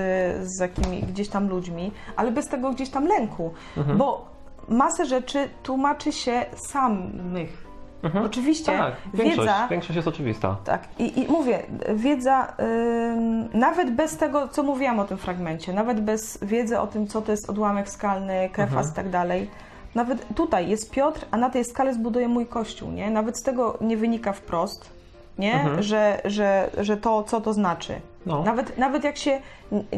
z 0.47 0.59
jakimi 0.59 1.03
gdzieś 1.03 1.29
tam 1.29 1.49
ludźmi, 1.49 1.91
ale 2.15 2.31
bez 2.31 2.47
tego 2.47 2.71
gdzieś 2.71 2.89
tam 2.89 3.07
lęku. 3.07 3.53
Mhm. 3.77 3.97
Bo 3.97 4.32
masę 4.69 5.05
rzeczy 5.05 5.49
tłumaczy 5.63 6.11
się 6.11 6.45
samych. 6.55 7.63
Mhm. 8.03 8.25
Oczywiście 8.25 8.71
Tak, 8.77 8.93
większość, 9.13 9.39
wiedza. 9.39 9.67
większość 9.67 9.95
jest 9.95 10.07
oczywista. 10.07 10.57
Tak, 10.65 10.87
i, 10.99 11.19
i 11.21 11.27
mówię, 11.27 11.59
wiedza, 11.95 12.53
ym, 12.59 13.49
nawet 13.59 13.91
bez 13.95 14.17
tego, 14.17 14.47
co 14.47 14.63
mówiłam 14.63 14.99
o 14.99 15.05
tym 15.05 15.17
fragmencie, 15.17 15.73
nawet 15.73 16.01
bez 16.01 16.39
wiedzy 16.41 16.79
o 16.79 16.87
tym, 16.87 17.07
co 17.07 17.21
to 17.21 17.31
jest 17.31 17.49
odłamek 17.49 17.89
skalny, 17.89 18.49
kefas 18.53 18.73
Mhm. 18.73 18.91
i 18.91 18.95
tak 18.95 19.09
dalej, 19.09 19.49
nawet 19.95 20.27
tutaj 20.35 20.69
jest 20.69 20.91
Piotr, 20.91 21.25
a 21.31 21.37
na 21.37 21.49
tej 21.49 21.65
skale 21.65 21.93
zbuduje 21.93 22.27
mój 22.27 22.45
kościół, 22.45 22.91
nie? 22.91 23.11
Nawet 23.11 23.37
z 23.39 23.43
tego 23.43 23.77
nie 23.81 23.97
wynika 23.97 24.33
wprost, 24.33 24.89
nie? 25.37 25.53
Mhm. 25.53 25.83
Że, 25.83 26.21
że, 26.25 26.69
że 26.77 26.97
to, 26.97 27.23
co 27.23 27.41
to 27.41 27.53
znaczy. 27.53 27.93
No. 28.25 28.43
Nawet, 28.43 28.77
nawet 28.77 29.03
jak 29.03 29.17
się 29.17 29.41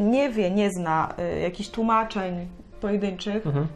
nie 0.00 0.30
wie, 0.30 0.50
nie 0.50 0.70
zna 0.70 1.14
y, 1.36 1.40
jakichś 1.40 1.68
tłumaczeń 1.68 2.48
pojedynczych, 2.80 3.46
Mhm. 3.46 3.66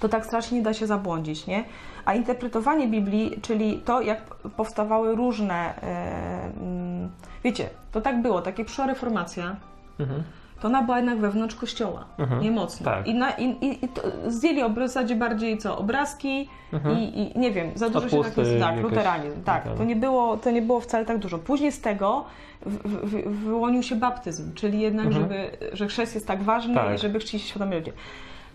To 0.00 0.08
tak 0.08 0.26
strasznie 0.26 0.58
nie 0.58 0.64
da 0.64 0.74
się 0.74 0.86
zabłądzić, 0.86 1.46
nie? 1.46 1.64
A 2.04 2.14
interpretowanie 2.14 2.88
Biblii, 2.88 3.38
czyli 3.42 3.78
to, 3.84 4.00
jak 4.00 4.24
powstawały 4.34 5.14
różne. 5.16 5.82
e, 5.82 6.50
mm, 6.60 7.08
wiecie, 7.44 7.68
to 7.92 8.00
tak 8.00 8.22
było, 8.22 8.42
tak 8.42 8.58
jak 8.58 8.66
przyszła 8.66 8.86
reformacja, 8.86 9.56
Mhm. 10.00 10.22
to 10.60 10.68
ona 10.68 10.82
była 10.82 10.96
jednak 10.96 11.18
wewnątrz 11.18 11.54
kościoła, 11.54 12.04
Mhm. 12.18 12.42
nie 12.42 12.50
mocno. 12.50 12.84
Tak. 12.84 13.06
I, 13.06 13.14
na, 13.14 13.30
i, 13.30 13.56
i, 13.84 13.88
to 13.88 14.02
zdjęli 14.28 14.72
w 14.74 14.78
zasadzie 14.78 15.14
bardziej 15.16 15.58
co, 15.58 15.78
obrazki 15.78 16.48
Mhm. 16.72 16.98
i, 16.98 17.32
i 17.36 17.38
nie 17.38 17.50
wiem, 17.50 17.70
za 17.74 17.88
dużo 17.90 18.08
się 18.08 18.18
Odpusty, 18.18 18.36
tak 18.42 18.46
jest, 18.46 18.60
tak, 18.60 18.76
jakieś- 18.76 18.90
luteranizm, 18.90 19.42
tak, 19.42 19.64
to 19.76 19.84
nie, 19.84 19.96
było, 19.96 20.36
to 20.36 20.50
nie 20.50 20.62
było 20.62 20.80
wcale 20.80 21.04
tak 21.04 21.18
dużo. 21.18 21.38
Później 21.38 21.72
z 21.72 21.80
tego 21.80 22.24
w, 22.66 22.76
w, 23.06 23.44
wyłonił 23.44 23.82
się 23.82 23.96
baptyzm, 23.96 24.54
czyli 24.54 24.80
jednak, 24.80 25.06
Mhm. 25.06 25.24
żeby, 25.24 25.50
że 25.76 25.86
chrzest 25.86 26.14
jest 26.14 26.26
tak 26.26 26.42
ważny 26.42 26.74
Tak. 26.74 26.94
i 26.94 26.98
żeby 26.98 27.18
czcić 27.18 27.42
się 27.42 27.48
świadomi 27.48 27.74
ludzie. 27.76 27.92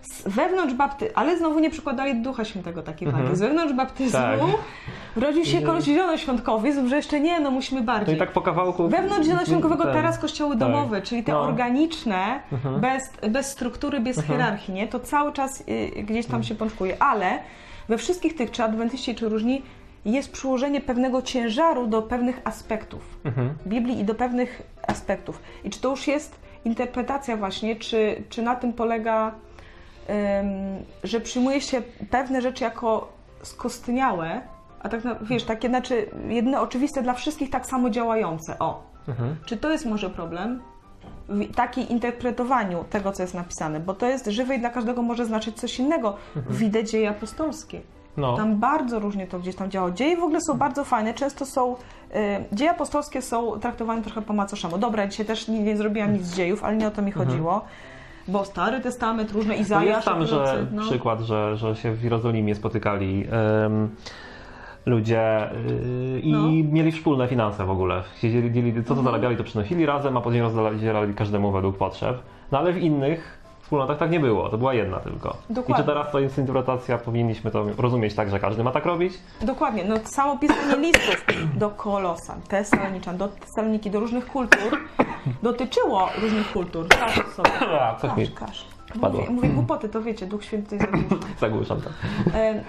Z 0.04 0.22
wewnątrz 0.28 0.74
bapty, 0.74 1.16
ale 1.16 1.38
znowu 1.38 1.60
nie 1.60 1.70
przykładali 1.70 2.16
Ducha 2.16 2.46
Świętego 2.46 2.84
takiej 2.84 3.08
Mhm. 3.08 3.26
wagi. 3.26 3.38
Z 3.38 3.42
wewnątrz 3.42 3.74
baptyzmu 3.74 4.12
Tak. 4.20 4.40
urodził 5.18 5.46
się 5.46 5.62
koleś 5.62 5.84
zielonoświątkowiec, 5.86 6.76
że 6.88 6.96
jeszcze 6.96 7.20
nie, 7.20 7.40
no 7.40 7.52
musimy 7.52 7.82
No 7.82 7.88
bardziej. 7.88 8.16
i 8.16 8.20
tak 8.20 8.32
po 8.32 8.42
kawałku. 8.42 8.90
Wewnątrz 8.90 9.26
zielonoświątkowego 9.28 9.84
ten- 9.84 9.94
teraz 9.94 10.20
kościoły 10.20 10.52
tak. 10.52 10.60
domowe, 10.60 11.02
czyli 11.02 11.24
te 11.24 11.32
No. 11.32 11.42
organiczne, 11.42 12.40
Mhm. 12.52 12.80
bez, 12.82 13.04
bez 13.30 13.46
struktury, 13.52 14.00
bez 14.00 14.18
Mhm. 14.18 14.40
hierarchii, 14.40 14.74
nie? 14.74 14.88
To 14.88 15.00
cały 15.00 15.34
czas 15.34 15.62
y, 15.70 16.04
gdzieś 16.04 16.26
tam 16.26 16.44
się 16.44 16.56
pączkuje, 16.56 17.02
ale 17.04 17.40
we 17.90 17.98
wszystkich 17.98 18.36
tych, 18.36 18.52
czy 18.52 18.64
adwentyści, 18.64 19.16
czy 19.16 19.30
różni, 19.30 19.62
jest 20.06 20.32
przyłożenie 20.32 20.82
pewnego 20.82 21.22
ciężaru 21.22 21.88
do 21.88 22.02
pewnych 22.02 22.42
aspektów 22.44 23.02
Mhm. 23.26 23.54
Biblii 23.68 24.00
i 24.00 24.04
do 24.04 24.16
pewnych 24.16 24.62
aspektów. 24.88 25.42
I 25.64 25.70
czy 25.70 25.82
to 25.82 25.90
już 25.90 26.08
jest 26.08 26.36
interpretacja 26.66 27.38
właśnie, 27.38 27.76
czy, 27.76 28.24
czy 28.30 28.42
na 28.42 28.56
tym 28.56 28.74
polega, 28.74 29.32
że 31.04 31.20
przyjmuje 31.20 31.62
się 31.62 31.82
pewne 32.10 32.42
rzeczy 32.42 32.64
jako 32.64 33.08
skostniałe, 33.42 34.42
a 34.80 34.90
tak 34.90 35.02
wiesz, 35.22 35.44
takie 35.44 35.68
znaczy 35.70 36.10
jedne 36.28 36.62
oczywiste 36.62 37.02
dla 37.02 37.14
wszystkich 37.14 37.50
tak 37.50 37.66
samo 37.66 37.90
działające. 37.90 38.60
O, 38.60 38.84
Mhm. 39.08 39.36
czy 39.46 39.58
to 39.58 39.72
jest 39.72 39.86
może 39.86 40.10
problem? 40.10 40.62
W 41.30 41.56
takiej 41.56 41.92
interpretowaniu 41.92 42.84
tego, 42.90 43.12
co 43.12 43.24
jest 43.24 43.34
napisane, 43.34 43.80
bo 43.80 43.94
to 43.94 44.06
jest 44.08 44.28
żywe 44.28 44.56
i 44.56 44.60
dla 44.60 44.70
każdego 44.70 45.02
może 45.02 45.26
znaczyć 45.26 45.60
coś 45.60 45.80
innego. 45.80 46.16
Widzę 46.50 46.84
dzieje 46.84 47.10
apostolskie. 47.10 47.82
No. 48.18 48.38
Tam 48.38 48.60
bardzo 48.60 49.00
różnie 49.00 49.28
to 49.28 49.40
gdzieś 49.40 49.56
tam 49.56 49.72
działo. 49.72 49.92
Dzieje 49.92 50.18
w 50.18 50.24
ogóle 50.24 50.42
są 50.42 50.54
bardzo 50.58 50.84
fajne. 50.84 51.14
Często 51.14 51.46
są. 51.46 51.74
Y, 51.74 51.76
dzieje 52.56 52.72
apostolskie 52.72 53.22
są 53.22 53.60
traktowane 53.60 54.02
trochę 54.02 54.22
po 54.22 54.34
macoszemu. 54.34 54.78
Dobra, 54.78 55.08
dzisiaj 55.08 55.26
też 55.26 55.48
nie, 55.48 55.60
nie 55.60 55.78
zrobiłam 55.78 56.14
nic 56.14 56.24
z 56.24 56.36
dziejów, 56.36 56.64
ale 56.64 56.76
nie 56.78 56.88
o 56.88 56.92
to 56.92 57.02
mi 57.02 57.12
chodziło. 57.12 57.62
Bo 58.28 58.46
Stary 58.46 58.80
Testament, 58.82 59.32
różne 59.32 59.54
No 59.56 59.62
Izajasz, 59.62 59.88
jest 59.96 60.06
tam, 60.06 60.26
że 60.26 60.68
no. 60.72 60.82
przykład, 60.82 61.20
że, 61.22 61.58
że 61.58 61.76
się 61.76 61.94
w 61.94 62.04
Jerozolimie 62.04 62.56
spotykali 62.56 63.28
em, 63.66 63.90
ludzie 64.86 65.52
y, 66.16 66.20
i 66.20 66.32
No. 66.32 66.48
mieli 66.74 66.92
wspólne 66.92 67.28
finanse 67.28 67.66
w 67.66 67.70
ogóle. 67.70 68.04
Się 68.22 68.32
dzieli, 68.32 68.52
dzieli, 68.52 68.84
co 68.84 68.96
to 68.96 69.02
zarabiali, 69.04 69.38
to 69.38 69.44
przynosili 69.44 69.86
razem, 69.86 70.18
a 70.18 70.22
później 70.22 70.42
rozdzielali 70.44 71.14
każdemu 71.14 71.52
według 71.52 71.78
potrzeb. 71.78 72.18
No 72.52 72.58
ale 72.60 72.74
w 72.74 72.78
innych 72.78 73.43
wspólnotach 73.64 73.98
tak 73.98 74.12
nie 74.12 74.20
było, 74.20 74.50
to 74.50 74.58
była 74.58 74.74
jedna 74.74 75.00
tylko. 75.00 75.38
Dokładnie. 75.50 75.76
I 75.76 75.78
czy 75.78 75.84
teraz 75.84 76.12
to 76.12 76.20
jest 76.20 76.38
interpretacja, 76.38 76.98
powinniśmy 76.98 77.52
to 77.52 77.66
rozumieć 77.78 78.16
tak, 78.16 78.30
że 78.30 78.40
każdy 78.40 78.64
ma 78.64 78.72
tak 78.72 78.86
robić? 78.86 79.14
Dokładnie, 79.42 79.84
no 79.84 79.96
samo 80.04 80.38
pisanie 80.38 80.76
listów 80.78 81.26
do 81.56 81.70
Kolosan, 81.70 82.42
Tesaloniczan, 82.42 83.18
do 83.18 83.28
Tesaloniki, 83.28 83.92
do 83.92 84.00
różnych 84.00 84.28
kultur 84.28 84.80
dotyczyło 85.44 86.10
różnych 86.22 86.52
kultur. 86.52 86.88
Każ 86.88 87.16
sobie. 87.36 87.82
A, 87.82 87.96
coś 87.96 88.18
mi 88.18 88.28
Każ, 88.28 88.66
Mówię, 89.02 89.30
mówię 89.30 89.50
głupoty, 89.50 89.90
to 89.90 90.02
wiecie, 90.02 90.26
Duch 90.28 90.44
Święty 90.44 90.76
jest 90.76 90.88
zagłuszony. 90.92 91.22
zagłuszam. 91.40 91.78
E, 92.34 92.64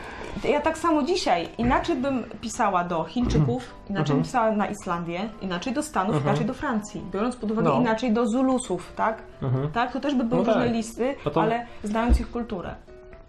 Ja 0.49 0.61
tak 0.61 0.79
samo 0.79 1.03
dzisiaj, 1.03 1.49
inaczej 1.59 1.97
bym 1.97 2.25
pisała 2.41 2.85
do 2.85 3.05
Chińczyków, 3.05 3.75
inaczej 3.91 4.15
bym 4.15 4.25
pisała 4.25 4.51
na 4.53 4.67
Islandię, 4.67 5.21
inaczej 5.41 5.73
do 5.73 5.83
Stanów, 5.83 6.23
inaczej 6.23 6.47
do 6.47 6.55
Francji. 6.55 7.03
Biorąc 7.13 7.37
pod 7.37 7.51
uwagę 7.51 7.69
No. 7.69 7.81
inaczej 7.81 8.13
do 8.13 8.27
Zulusów, 8.27 8.93
tak? 8.97 9.23
Mhm. 9.43 9.69
Tak, 9.73 9.93
to 9.93 10.01
też 10.01 10.15
by 10.15 10.25
były 10.25 10.41
No 10.41 10.47
tak. 10.47 10.55
różne 10.55 10.73
listy, 10.73 11.15
No 11.25 11.31
to- 11.31 11.43
ale 11.43 11.67
znając 11.85 12.21
ich 12.21 12.31
kulturę. 12.31 12.75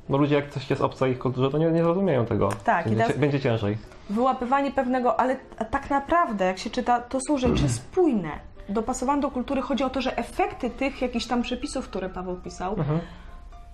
Bo 0.09 0.17
ludzie 0.17 0.35
jak 0.35 0.49
coś 0.49 0.69
jest 0.69 0.81
obce 0.81 1.09
ich 1.09 1.19
kulturze, 1.19 1.49
to 1.51 1.57
nie, 1.57 1.71
nie 1.71 1.83
zrozumieją 1.83 2.25
tego. 2.25 2.49
Tak, 2.63 2.85
i 2.85 2.89
będzie, 2.89 3.03
teraz- 3.03 3.17
będzie 3.19 3.39
ciężej. 3.39 3.77
Wyłapywanie 4.09 4.71
pewnego, 4.71 5.19
ale 5.19 5.35
tak 5.71 5.89
naprawdę, 5.89 6.45
jak 6.45 6.57
się 6.57 6.69
czyta, 6.69 6.99
to 7.01 7.19
są 7.27 7.37
rzeczy 7.37 7.69
spójne. 7.79 8.29
Dopasowane 8.69 9.21
do 9.21 9.31
kultury. 9.31 9.61
Chodzi 9.61 9.83
o 9.83 9.89
to, 9.89 10.01
że 10.01 10.17
efekty 10.17 10.69
tych 10.69 11.01
jakichś 11.01 11.25
tam 11.25 11.41
przepisów, 11.41 11.87
które 11.89 12.09
Paweł 12.09 12.35
pisał, 12.35 12.75
Mhm. 12.77 12.99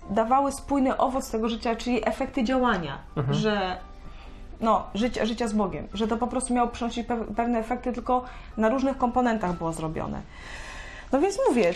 dawały 0.09 0.51
spójny 0.51 0.97
owoc 0.97 1.31
tego 1.31 1.49
życia, 1.49 1.75
czyli 1.75 2.07
efekty 2.07 2.43
działania, 2.43 2.97
Mhm. 3.15 3.37
że 3.37 3.77
no, 4.61 4.83
życia, 4.95 5.25
życia 5.25 5.47
z 5.47 5.53
Bogiem, 5.53 5.87
że 5.93 6.07
to 6.07 6.17
po 6.17 6.27
prostu 6.27 6.53
miało 6.53 6.67
przynosić 6.67 7.07
pe- 7.07 7.35
pewne 7.35 7.59
efekty, 7.59 7.93
tylko 7.93 8.23
na 8.57 8.69
różnych 8.69 8.97
komponentach 8.97 9.57
było 9.57 9.73
zrobione. 9.73 10.21
No 11.11 11.19
więc 11.19 11.37
mówię, 11.49 11.73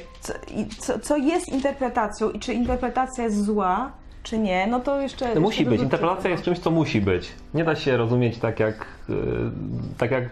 co, 0.79 0.99
co 0.99 1.17
jest 1.17 1.49
interpretacją 1.49 2.29
i 2.29 2.39
czy 2.39 2.53
interpretacja 2.53 3.23
jest 3.23 3.43
zła, 3.45 3.91
czy 4.25 4.39
nie, 4.39 4.67
no 4.67 4.79
to 4.79 5.01
jeszcze... 5.01 5.35
No 5.35 5.41
musi 5.41 5.65
być. 5.65 5.81
tego. 5.89 6.17
jest 6.25 6.43
czymś, 6.43 6.59
co 6.59 6.71
musi 6.71 7.01
być. 7.01 7.31
Nie 7.53 7.63
da 7.63 7.75
się 7.75 7.97
rozumieć 7.97 8.37
tak 8.37 8.59
jak, 8.59 8.85
yy, 9.09 9.15
tak 9.97 10.11
jak 10.11 10.23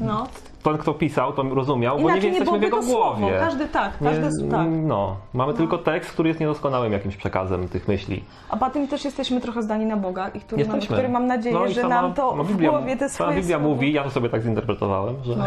No. 0.00 0.26
ten, 0.62 0.78
kto 0.78 0.94
pisał, 0.94 1.32
to 1.32 1.42
rozumiał, 1.42 1.96
bo 1.96 2.02
nie 2.02 2.08
Inaczej 2.08 2.30
nie 2.30 2.36
jesteśmy 2.36 2.58
w 2.58 2.62
jego 2.62 2.76
to 2.76 2.82
słowo. 2.82 3.16
głowie. 3.18 3.36
Każdy 3.38 3.68
tak, 3.68 4.00
Nie- 4.00 4.08
każdy 4.10 4.48
tak. 4.48 4.66
No, 4.70 5.16
mamy 5.34 5.54
tylko 5.54 5.78
tekst, 5.78 6.10
który 6.10 6.28
jest 6.28 6.40
niedoskonałym 6.40 6.92
jakimś 6.92 7.16
przekazem 7.16 7.68
tych 7.68 7.88
myśli. 7.88 8.24
A 8.50 8.56
potem 8.56 8.88
też 8.88 9.04
jesteśmy 9.04 9.40
trochę 9.40 9.62
zdani 9.62 9.86
na 9.86 9.96
Boga 9.96 10.28
i 10.28 10.40
który, 10.40 10.64
mam, 10.64 10.80
który 10.80 11.08
mam 11.08 11.26
nadzieję, 11.26 11.54
No 11.54 11.68
że 11.68 11.80
sama- 11.82 11.88
nam 12.02 12.14
to 12.14 12.34
no, 12.36 12.44
w 12.44 12.48
Biblia, 12.48 12.70
głowie 12.70 12.96
te 12.96 13.08
swoje 13.08 13.36
Biblia 13.36 13.56
słowo- 13.58 13.68
mówi, 13.68 13.92
ja 13.92 14.04
to 14.04 14.10
sobie 14.10 14.28
tak 14.28 14.42
zinterpretowałem, 14.42 15.14
że, 15.24 15.36
No, 15.36 15.44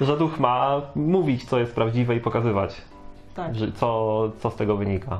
że 0.06 0.16
duch 0.16 0.38
ma 0.40 0.80
mówić, 0.94 1.44
co 1.44 1.58
jest 1.58 1.74
prawdziwe 1.74 2.16
i 2.16 2.20
pokazywać, 2.20 2.82
tak. 3.34 3.54
że, 3.54 3.72
co, 3.72 4.22
co 4.40 4.50
z 4.50 4.56
tego 4.56 4.76
wynika. 4.76 5.18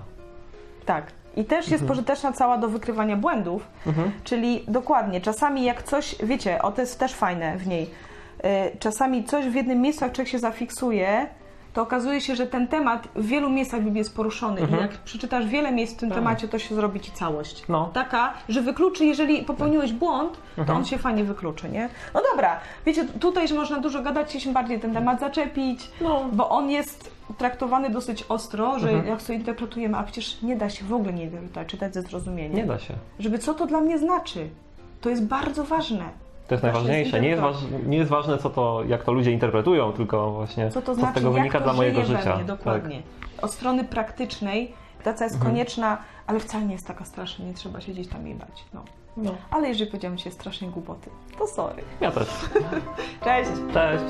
Tak. 0.87 1.13
I 1.37 1.45
też 1.45 1.69
jest 1.71 1.85
pożyteczna 1.87 2.33
cała 2.33 2.59
do 2.59 2.69
wykrywania 2.69 3.17
błędów, 3.17 3.67
Mhm. 3.87 4.13
czyli 4.25 4.65
dokładnie, 4.69 5.21
czasami 5.21 5.65
jak 5.65 5.83
coś, 5.83 6.15
wiecie, 6.23 6.63
o 6.63 6.73
to 6.73 6.81
jest 6.81 6.99
też 6.99 7.15
fajne 7.15 7.57
w 7.59 7.67
niej, 7.67 7.91
y, 8.75 8.79
czasami 8.79 9.25
coś 9.25 9.47
w 9.47 9.55
jednym 9.55 9.81
miejscu, 9.81 10.05
jak 10.05 10.13
człowiek 10.15 10.29
się 10.33 10.39
zafiksuje, 10.39 11.27
to 11.73 11.83
okazuje 11.83 12.21
się, 12.21 12.37
że 12.37 12.47
ten 12.47 12.69
temat 12.69 13.09
w 13.15 13.27
wielu 13.27 13.51
miejscach 13.51 13.81
Biblii 13.81 13.99
jest 13.99 14.17
poruszony 14.17 14.61
i 14.61 14.81
jak 14.81 14.91
przeczytasz 14.91 15.47
wiele 15.47 15.73
miejsc 15.73 15.95
w 15.95 15.97
tym 15.97 16.09
Tak. 16.09 16.19
temacie, 16.19 16.49
to 16.49 16.59
się 16.59 16.75
zrobi 16.75 17.01
ci 17.01 17.13
całość. 17.13 17.63
No. 17.69 17.91
Taka, 17.95 18.33
że 18.49 18.63
wykluczy, 18.63 19.05
jeżeli 19.05 19.43
popełniłeś 19.43 19.93
błąd, 19.93 20.33
to 20.57 20.61
Mhm. 20.63 20.79
on 20.79 20.85
się 20.85 20.99
fajnie 20.99 21.25
wykluczy, 21.25 21.69
nie? 21.69 21.89
No 22.15 22.21
dobra, 22.33 22.61
wiecie, 22.87 23.05
tutaj 23.05 23.49
że 23.49 23.55
można 23.55 23.79
dużo 23.79 24.03
gadać, 24.03 24.33
się 24.33 24.53
bardziej 24.53 24.81
ten 24.81 24.93
temat 24.95 25.21
zaczepić, 25.21 25.91
No. 26.01 26.25
bo 26.33 26.49
on 26.49 26.71
jest 26.71 27.11
traktowany 27.39 27.91
dosyć 27.91 28.25
ostro, 28.29 28.79
że 28.79 28.89
Mhm. 28.89 29.07
jak 29.09 29.23
sobie 29.23 29.39
interpretujemy, 29.39 29.97
a 29.99 30.03
przecież 30.03 30.43
nie 30.43 30.57
da 30.57 30.71
się 30.71 30.85
w 30.85 30.93
ogóle 30.93 31.13
nie 31.13 31.23
interpretować, 31.25 31.69
czytać 31.69 31.95
ze 31.95 32.03
zrozumieniem. 32.03 32.57
Nie 32.57 32.65
da 32.67 32.79
się. 32.79 32.95
Żeby 33.19 33.39
co 33.39 33.55
to 33.55 33.67
dla 33.67 33.81
mnie 33.81 33.99
znaczy. 33.99 34.49
To 35.01 35.11
jest 35.11 35.25
bardzo 35.27 35.65
ważne. 35.65 36.05
To 36.49 36.55
jest 36.55 36.63
najważniejsze. 36.63 37.21
Nie 37.21 37.29
jest, 37.29 37.43
waż, 37.43 37.57
nie 37.87 37.99
jest 37.99 38.11
ważne, 38.11 38.39
co 38.39 38.51
to, 38.51 38.83
jak 38.89 39.05
to 39.05 39.13
ludzie 39.13 39.31
interpretują, 39.33 39.93
tylko 39.93 40.33
właśnie 40.33 40.71
Co 40.71 40.83
to 40.83 40.95
z 40.95 40.99
znaczy, 40.99 41.15
tego 41.15 41.27
jak 41.29 41.37
wynika 41.37 41.61
dla 41.61 41.73
mojego 41.73 42.05
życia. 42.05 42.37
Mnie, 42.37 42.45
dokładnie. 42.45 43.03
Od 43.43 43.53
strony 43.53 43.85
praktycznej 43.85 44.73
praca 45.03 45.25
jest 45.25 45.37
Mhm. 45.37 45.53
konieczna, 45.53 45.99
ale 46.27 46.41
wcale 46.41 46.65
nie 46.65 46.73
jest 46.73 46.87
taka 46.87 47.05
straszna, 47.05 47.45
nie 47.45 47.55
trzeba 47.55 47.81
się 47.81 47.93
gdzieś 47.93 48.09
tam 48.09 48.27
jej 48.27 48.35
bać. 48.37 48.65
No. 48.75 48.85
No. 49.17 49.35
Ale 49.51 49.69
jeżeli 49.69 49.91
powiedziałam 49.91 50.17
Ci 50.19 50.31
strasznie 50.31 50.69
głupoty, 50.69 51.11
to 51.39 51.47
sorry. 51.47 51.83
Ja 52.01 52.11
też. 52.11 52.29
Cześć! 53.25 53.51
Cześć. 53.73 54.05